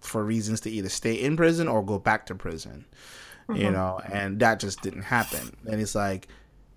for 0.00 0.24
reasons 0.24 0.60
to 0.60 0.70
either 0.70 0.88
stay 0.88 1.14
in 1.14 1.36
prison 1.36 1.68
or 1.68 1.82
go 1.82 1.98
back 1.98 2.26
to 2.26 2.34
prison 2.34 2.84
mm-hmm. 3.48 3.60
you 3.60 3.70
know 3.70 4.00
and 4.10 4.38
that 4.40 4.60
just 4.60 4.82
didn't 4.82 5.02
happen. 5.02 5.56
And 5.66 5.80
it's 5.80 5.94
like 5.94 6.28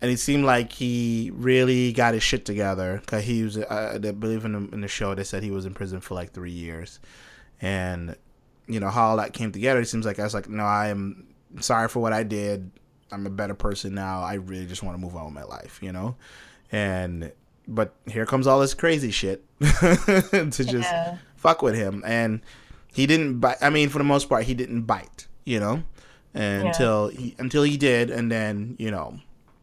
and 0.01 0.09
it 0.09 0.19
seemed 0.19 0.45
like 0.45 0.71
he 0.71 1.31
really 1.33 1.93
got 1.93 2.13
his 2.13 2.23
shit 2.23 2.45
together 2.45 2.99
because 3.01 3.23
he 3.23 3.43
was 3.43 3.57
uh, 3.57 3.91
I 3.93 4.11
believe 4.11 4.45
in 4.45 4.53
the, 4.53 4.73
in 4.73 4.81
the 4.81 4.87
show 4.87 5.13
they 5.13 5.23
said 5.23 5.43
he 5.43 5.51
was 5.51 5.65
in 5.65 5.73
prison 5.73 6.01
for 6.01 6.15
like 6.15 6.31
three 6.31 6.51
years. 6.51 6.99
And 7.61 8.15
you 8.67 8.79
know 8.79 8.89
how 8.89 9.09
all 9.09 9.17
that 9.17 9.33
came 9.33 9.51
together 9.51 9.81
it 9.81 9.87
seems 9.87 10.05
like 10.05 10.19
I 10.19 10.23
was 10.23 10.33
like 10.33 10.49
no 10.49 10.63
I 10.63 10.87
am 10.87 11.27
sorry 11.59 11.87
for 11.87 11.99
what 11.99 12.13
I 12.13 12.23
did. 12.23 12.71
I'm 13.11 13.25
a 13.25 13.29
better 13.29 13.55
person 13.55 13.93
now. 13.93 14.21
I 14.21 14.35
really 14.35 14.65
just 14.65 14.83
want 14.83 14.95
to 14.95 15.01
move 15.01 15.15
on 15.15 15.25
with 15.25 15.33
my 15.33 15.43
life 15.43 15.79
you 15.81 15.91
know? 15.91 16.15
And 16.71 17.31
but 17.67 17.93
here 18.07 18.25
comes 18.25 18.47
all 18.47 18.59
this 18.59 18.73
crazy 18.73 19.11
shit 19.11 19.45
to 19.59 20.49
just 20.49 20.71
yeah. 20.71 21.17
fuck 21.35 21.61
with 21.61 21.75
him. 21.75 22.01
And 22.05 22.41
he 22.93 23.05
didn't 23.05 23.39
bite 23.39 23.57
I 23.61 23.69
mean 23.69 23.89
for 23.89 23.97
the 23.97 24.03
most 24.03 24.29
part 24.29 24.43
he 24.45 24.53
didn't 24.53 24.83
bite 24.83 25.27
you 25.45 25.59
know 25.59 25.83
yeah. 26.33 26.61
until 26.65 27.09
he 27.09 27.35
until 27.37 27.63
he 27.63 27.77
did 27.77 28.09
and 28.09 28.31
then 28.31 28.75
you 28.79 28.91
know 28.91 29.19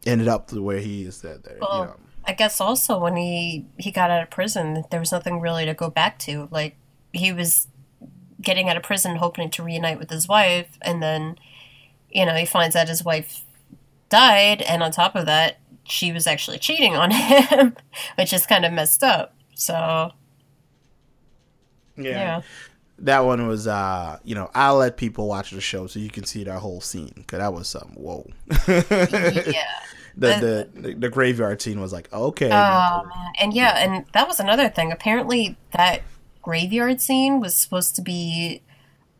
ended 0.06 0.28
up 0.28 0.48
the 0.48 0.62
way 0.62 0.82
he 0.82 1.04
is 1.04 1.20
there. 1.20 1.38
Well, 1.60 1.80
you 1.80 1.84
know. 1.86 1.96
I 2.24 2.32
guess 2.32 2.60
also 2.60 2.98
when 2.98 3.16
he 3.16 3.66
he 3.78 3.90
got 3.90 4.10
out 4.10 4.22
of 4.22 4.30
prison, 4.30 4.84
there 4.90 5.00
was 5.00 5.12
nothing 5.12 5.40
really 5.40 5.64
to 5.64 5.74
go 5.74 5.90
back 5.90 6.18
to. 6.20 6.48
Like 6.50 6.76
he 7.12 7.32
was 7.32 7.68
getting 8.40 8.68
out 8.68 8.76
of 8.76 8.82
prison, 8.82 9.16
hoping 9.16 9.50
to 9.50 9.62
reunite 9.62 9.98
with 9.98 10.10
his 10.10 10.28
wife, 10.28 10.78
and 10.82 11.02
then 11.02 11.38
you 12.10 12.26
know 12.26 12.34
he 12.34 12.44
finds 12.44 12.76
out 12.76 12.88
his 12.88 13.04
wife 13.04 13.44
died, 14.08 14.62
and 14.62 14.82
on 14.82 14.90
top 14.90 15.14
of 15.14 15.26
that, 15.26 15.58
she 15.84 16.12
was 16.12 16.26
actually 16.26 16.58
cheating 16.58 16.96
on 16.96 17.10
him, 17.12 17.76
which 18.16 18.32
is 18.32 18.46
kind 18.46 18.64
of 18.64 18.72
messed 18.72 19.02
up. 19.02 19.34
So 19.54 20.12
yeah. 21.96 22.10
yeah. 22.10 22.42
That 23.00 23.20
one 23.20 23.46
was, 23.46 23.66
uh, 23.66 24.18
you 24.24 24.34
know, 24.34 24.50
I'll 24.54 24.76
let 24.76 24.96
people 24.96 25.28
watch 25.28 25.52
the 25.52 25.60
show 25.60 25.86
so 25.86 26.00
you 26.00 26.10
can 26.10 26.24
see 26.24 26.42
that 26.44 26.58
whole 26.58 26.80
scene 26.80 27.12
because 27.14 27.38
that 27.38 27.52
was 27.52 27.68
something. 27.68 27.94
Whoa. 27.94 28.28
yeah 28.68 29.64
the, 30.18 30.68
the 30.82 30.94
the 30.94 31.08
graveyard 31.08 31.62
scene 31.62 31.80
was 31.80 31.92
like 31.92 32.12
okay. 32.12 32.46
Oh 32.46 33.02
man, 33.04 33.32
and 33.40 33.54
yeah, 33.54 33.76
and 33.78 34.04
that 34.12 34.26
was 34.26 34.40
another 34.40 34.68
thing. 34.68 34.90
Apparently, 34.90 35.56
that 35.72 36.02
graveyard 36.42 37.00
scene 37.00 37.40
was 37.40 37.54
supposed 37.54 37.94
to 37.96 38.02
be 38.02 38.62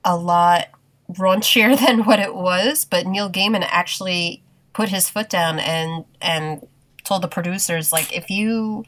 a 0.04 0.16
lot 0.16 0.68
raunchier 1.12 1.78
than 1.86 2.04
what 2.04 2.18
it 2.18 2.34
was, 2.34 2.84
but 2.84 3.06
Neil 3.06 3.30
Gaiman 3.30 3.66
actually 3.68 4.42
put 4.72 4.88
his 4.88 5.08
foot 5.08 5.28
down 5.30 5.58
and 5.58 6.04
and 6.20 6.66
told 7.04 7.22
the 7.22 7.28
producers 7.28 7.92
like 7.92 8.12
if 8.12 8.28
you 8.28 8.84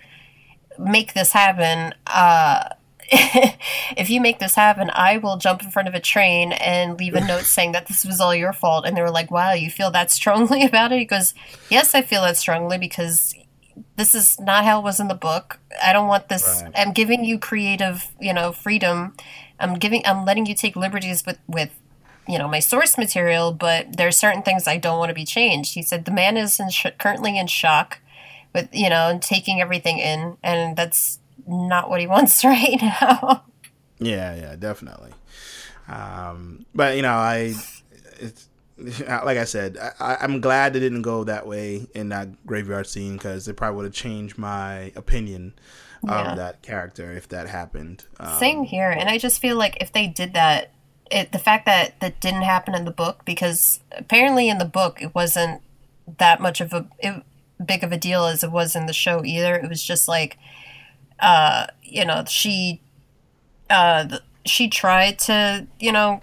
make 0.78 1.14
this 1.14 1.32
happen, 1.32 1.94
uh 2.06 2.70
if 3.96 4.08
you 4.08 4.20
make 4.20 4.38
this 4.38 4.54
happen, 4.54 4.90
I 4.92 5.18
will 5.18 5.36
jump 5.36 5.62
in 5.62 5.70
front 5.70 5.88
of 5.88 5.94
a 5.94 6.00
train 6.00 6.52
and 6.52 6.98
leave 6.98 7.14
a 7.14 7.20
note 7.20 7.42
saying 7.42 7.72
that 7.72 7.86
this 7.88 8.04
was 8.04 8.20
all 8.20 8.34
your 8.34 8.52
fault. 8.52 8.86
And 8.86 8.96
they 8.96 9.02
were 9.02 9.10
like, 9.10 9.30
wow, 9.30 9.52
you 9.52 9.70
feel 9.70 9.90
that 9.90 10.10
strongly 10.10 10.64
about 10.66 10.92
it? 10.92 10.98
He 10.98 11.04
goes, 11.04 11.34
yes, 11.68 11.94
I 11.94 12.02
feel 12.02 12.22
that 12.22 12.36
strongly 12.36 12.78
because 12.78 13.34
this 13.96 14.14
is 14.14 14.38
not 14.40 14.64
how 14.64 14.80
it 14.80 14.84
was 14.84 15.00
in 15.00 15.08
the 15.08 15.14
book. 15.14 15.58
I 15.82 15.92
don't 15.92 16.08
want 16.08 16.28
this. 16.28 16.62
Right. 16.62 16.72
I'm 16.76 16.92
giving 16.92 17.24
you 17.24 17.38
creative, 17.38 18.08
you 18.20 18.32
know, 18.32 18.52
freedom. 18.52 19.14
I'm 19.58 19.74
giving, 19.74 20.02
I'm 20.06 20.24
letting 20.24 20.46
you 20.46 20.54
take 20.54 20.76
liberties 20.76 21.24
with, 21.26 21.38
with, 21.48 21.70
you 22.28 22.38
know, 22.38 22.48
my 22.48 22.60
source 22.60 22.96
material, 22.96 23.52
but 23.52 23.96
there 23.96 24.08
are 24.08 24.12
certain 24.12 24.42
things 24.42 24.68
I 24.68 24.76
don't 24.76 24.98
want 24.98 25.10
to 25.10 25.14
be 25.14 25.24
changed. 25.24 25.74
He 25.74 25.82
said 25.82 26.04
the 26.04 26.12
man 26.12 26.36
is 26.36 26.60
in 26.60 26.70
sh- 26.70 26.86
currently 26.98 27.36
in 27.36 27.48
shock 27.48 27.98
with, 28.54 28.68
you 28.72 28.88
know, 28.88 29.08
and 29.08 29.20
taking 29.20 29.60
everything 29.60 29.98
in. 29.98 30.36
And 30.42 30.76
that's, 30.76 31.19
not 31.46 31.90
what 31.90 32.00
he 32.00 32.06
wants 32.06 32.44
right 32.44 32.78
now. 32.80 33.44
yeah, 33.98 34.34
yeah, 34.34 34.56
definitely. 34.56 35.12
Um, 35.88 36.66
but 36.74 36.96
you 36.96 37.02
know, 37.02 37.14
I, 37.14 37.54
it's, 38.20 38.48
like 38.78 39.36
I 39.36 39.44
said, 39.44 39.76
I, 39.98 40.18
am 40.20 40.40
glad 40.40 40.72
they 40.72 40.80
didn't 40.80 41.02
go 41.02 41.24
that 41.24 41.46
way 41.46 41.86
in 41.94 42.08
that 42.10 42.46
graveyard 42.46 42.86
scene 42.86 43.14
because 43.14 43.48
it 43.48 43.56
probably 43.56 43.76
would 43.76 43.84
have 43.86 43.94
changed 43.94 44.38
my 44.38 44.92
opinion 44.96 45.54
yeah. 46.04 46.30
of 46.30 46.36
that 46.36 46.62
character 46.62 47.12
if 47.12 47.28
that 47.28 47.48
happened. 47.48 48.04
Um, 48.18 48.38
Same 48.38 48.64
here, 48.64 48.90
and 48.90 49.08
I 49.08 49.18
just 49.18 49.40
feel 49.40 49.56
like 49.56 49.76
if 49.80 49.92
they 49.92 50.06
did 50.06 50.34
that, 50.34 50.72
it, 51.10 51.32
the 51.32 51.38
fact 51.38 51.66
that 51.66 51.98
that 52.00 52.20
didn't 52.20 52.42
happen 52.42 52.74
in 52.74 52.84
the 52.84 52.90
book 52.90 53.24
because 53.24 53.80
apparently 53.92 54.48
in 54.48 54.58
the 54.58 54.64
book 54.64 55.02
it 55.02 55.14
wasn't 55.14 55.60
that 56.18 56.40
much 56.40 56.60
of 56.60 56.72
a 56.72 56.86
it, 57.00 57.22
big 57.64 57.84
of 57.84 57.92
a 57.92 57.98
deal 57.98 58.26
as 58.26 58.42
it 58.42 58.50
was 58.50 58.74
in 58.74 58.86
the 58.86 58.92
show 58.92 59.24
either. 59.24 59.54
It 59.54 59.68
was 59.68 59.82
just 59.82 60.08
like 60.08 60.38
uh, 61.20 61.66
you 61.82 62.04
know, 62.04 62.24
she, 62.26 62.80
uh, 63.68 64.18
she 64.44 64.68
tried 64.68 65.18
to, 65.20 65.66
you 65.78 65.92
know, 65.92 66.22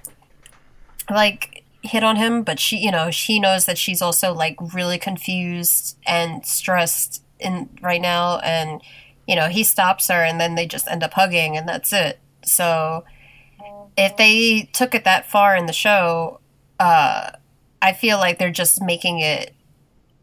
like 1.10 1.64
hit 1.84 2.04
on 2.04 2.16
him, 2.16 2.44
but 2.44 2.60
she, 2.60 2.78
you 2.78 2.92
know, 2.92 3.12
she 3.12 3.40
knows 3.40 3.66
that 3.66 3.78
she's 3.78 4.02
also 4.02 4.34
like 4.34 4.58
really 4.74 4.98
confused 4.98 5.98
and 6.06 6.46
stressed 6.46 7.24
in 7.40 7.70
right 7.82 8.02
now, 8.02 8.40
and 8.40 8.82
you 9.28 9.36
know, 9.36 9.48
he 9.48 9.64
stops 9.64 10.08
her, 10.08 10.24
and 10.24 10.40
then 10.40 10.56
they 10.56 10.66
just 10.66 10.88
end 10.88 11.04
up 11.04 11.14
hugging, 11.14 11.58
and 11.58 11.68
that's 11.68 11.92
it. 11.94 12.20
So, 12.46 13.04
if 13.98 14.16
they 14.18 14.70
took 14.74 14.96
it 14.96 15.04
that 15.04 15.30
far 15.30 15.56
in 15.56 15.66
the 15.66 15.74
show, 15.74 16.40
uh, 16.80 17.32
I 17.82 17.94
feel 17.94 18.18
like 18.18 18.40
they're 18.40 18.52
just 18.52 18.82
making 18.82 19.20
it, 19.20 19.54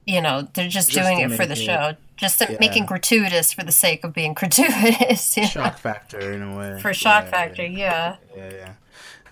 you 0.07 0.21
know, 0.21 0.49
they're 0.55 0.69
just, 0.69 0.91
just 0.91 1.07
doing 1.07 1.21
it 1.21 1.33
for 1.33 1.47
the 1.47 1.53
it, 1.53 1.57
show, 1.57 1.97
just 2.17 2.41
yeah. 2.41 2.57
making 2.61 2.87
gratuitous 2.87 3.53
for 3.53 3.65
the 3.65 3.73
sake 3.73 4.05
of 4.05 4.13
being 4.13 4.35
gratuitous. 4.41 5.35
Shock 5.35 5.79
factor 5.79 6.33
in 6.33 6.43
a 6.43 6.57
way. 6.57 6.81
For 6.81 6.95
shock 6.95 7.25
yeah, 7.25 7.31
factor, 7.31 7.67
yeah. 7.67 8.17
Yeah, 8.37 8.51
yeah. 8.53 8.73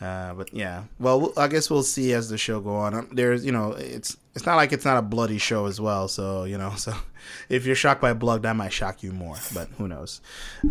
Uh, 0.03 0.35
but 0.35 0.53
yeah, 0.53 0.83
well, 0.99 1.33
I 1.37 1.47
guess 1.47 1.71
we'll 1.71 1.85
see 1.85 2.13
as 2.13 2.29
the 2.29 2.37
show 2.37 2.61
go 2.61 2.75
on. 2.75 2.93
Um, 2.93 3.09
there's, 3.13 3.47
you 3.47 3.53
know, 3.53 3.73
it's 3.73 4.17
it's 4.35 4.45
not 4.45 4.57
like 4.57 4.73
it's 4.73 4.85
not 4.85 4.99
a 4.99 5.03
bloody 5.03 5.39
show 5.39 5.67
as 5.67 5.81
well. 5.81 6.09
So 6.09 6.43
you 6.43 6.59
know, 6.59 6.71
so 6.77 6.93
if 7.49 7.65
you're 7.65 7.77
shocked 7.77 8.01
by 8.01 8.13
blood, 8.13 8.43
that 8.43 8.57
might 8.57 8.73
shock 8.73 9.05
you 9.05 9.13
more. 9.13 9.37
But 9.55 9.69
who 9.79 9.87
knows? 9.87 10.21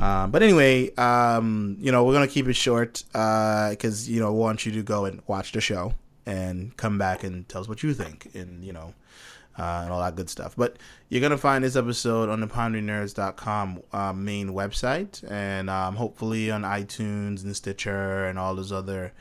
Um, 0.02 0.32
but 0.32 0.43
anyway, 0.43 0.93
um, 0.95 1.78
you 1.80 1.93
know, 1.93 2.04
we're 2.04 2.13
gonna 2.13 2.28
keep 2.28 2.50
it 2.50 2.58
short 2.58 3.04
because 3.08 4.10
uh, 4.10 4.12
you 4.12 4.19
know 4.19 4.34
we 4.34 4.39
want 4.39 4.65
you 4.65 4.74
to 4.74 4.84
go 4.84 5.06
and 5.06 5.21
watch 5.28 5.54
the 5.54 5.62
show 5.62 5.93
and 6.26 6.76
come 6.76 6.97
back 6.97 7.24
and 7.24 7.47
tell 7.47 7.62
us 7.62 7.69
what 7.69 7.84
you 7.84 7.93
think 7.93 8.30
and 8.36 8.63
you 8.63 8.74
know 8.74 8.93
uh, 9.58 9.82
and 9.84 9.92
all 9.92 10.02
that 10.02 10.16
good 10.16 10.30
stuff. 10.30 10.56
But 10.56 10.78
you're 11.10 11.22
gonna 11.22 11.38
find 11.38 11.64
this 11.64 11.76
episode 11.76 12.30
on 12.30 12.40
the 12.40 12.48
PondringNerds.com 12.48 13.84
uh, 13.92 14.14
main 14.14 14.50
website, 14.50 15.30
and 15.30 15.70
um, 15.70 15.96
hopefully 15.96 16.52
on 16.52 16.64
iTunes 16.64 17.44
and 17.44 17.56
Stitcher 17.56 18.26
and 18.26 18.40
all 18.40 18.56
those 18.56 18.72
other, 18.72 19.14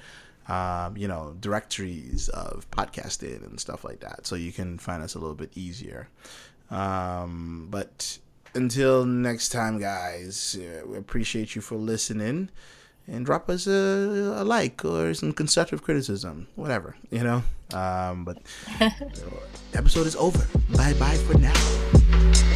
um, 0.49 0.97
you 0.97 1.09
know, 1.09 1.37
directories 1.41 2.29
of 2.31 2.71
podcasting 2.71 3.45
and 3.45 3.59
stuff 3.61 3.85
like 3.85 4.01
that. 4.01 4.27
So 4.27 4.37
you 4.37 4.53
can 4.53 4.79
find 4.79 5.03
us 5.03 5.15
a 5.15 5.19
little 5.19 5.35
bit 5.35 5.51
easier. 5.57 6.09
Um, 6.71 7.69
but 7.71 8.19
until 8.55 9.05
next 9.05 9.51
time, 9.51 9.79
guys, 9.79 10.57
uh, 10.61 10.87
we 10.87 10.97
appreciate 10.97 11.55
you 11.55 11.61
for 11.61 11.77
listening 11.77 12.51
and 13.11 13.27
drop 13.27 13.51
us 13.51 13.67
a, 13.67 14.35
a, 14.37 14.45
like 14.45 14.85
or 14.85 15.13
some 15.15 15.33
constructive 15.33 15.83
criticism, 15.83 16.47
whatever, 16.55 16.97
you 17.11 17.23
know. 17.23 17.43
Um, 17.75 18.25
but 18.25 18.39
episode 19.75 20.07
is 20.07 20.17
over. 20.17 20.47
Bye 20.77 20.95
bye 20.95 21.17
for 21.17 21.39
now. 21.39 22.50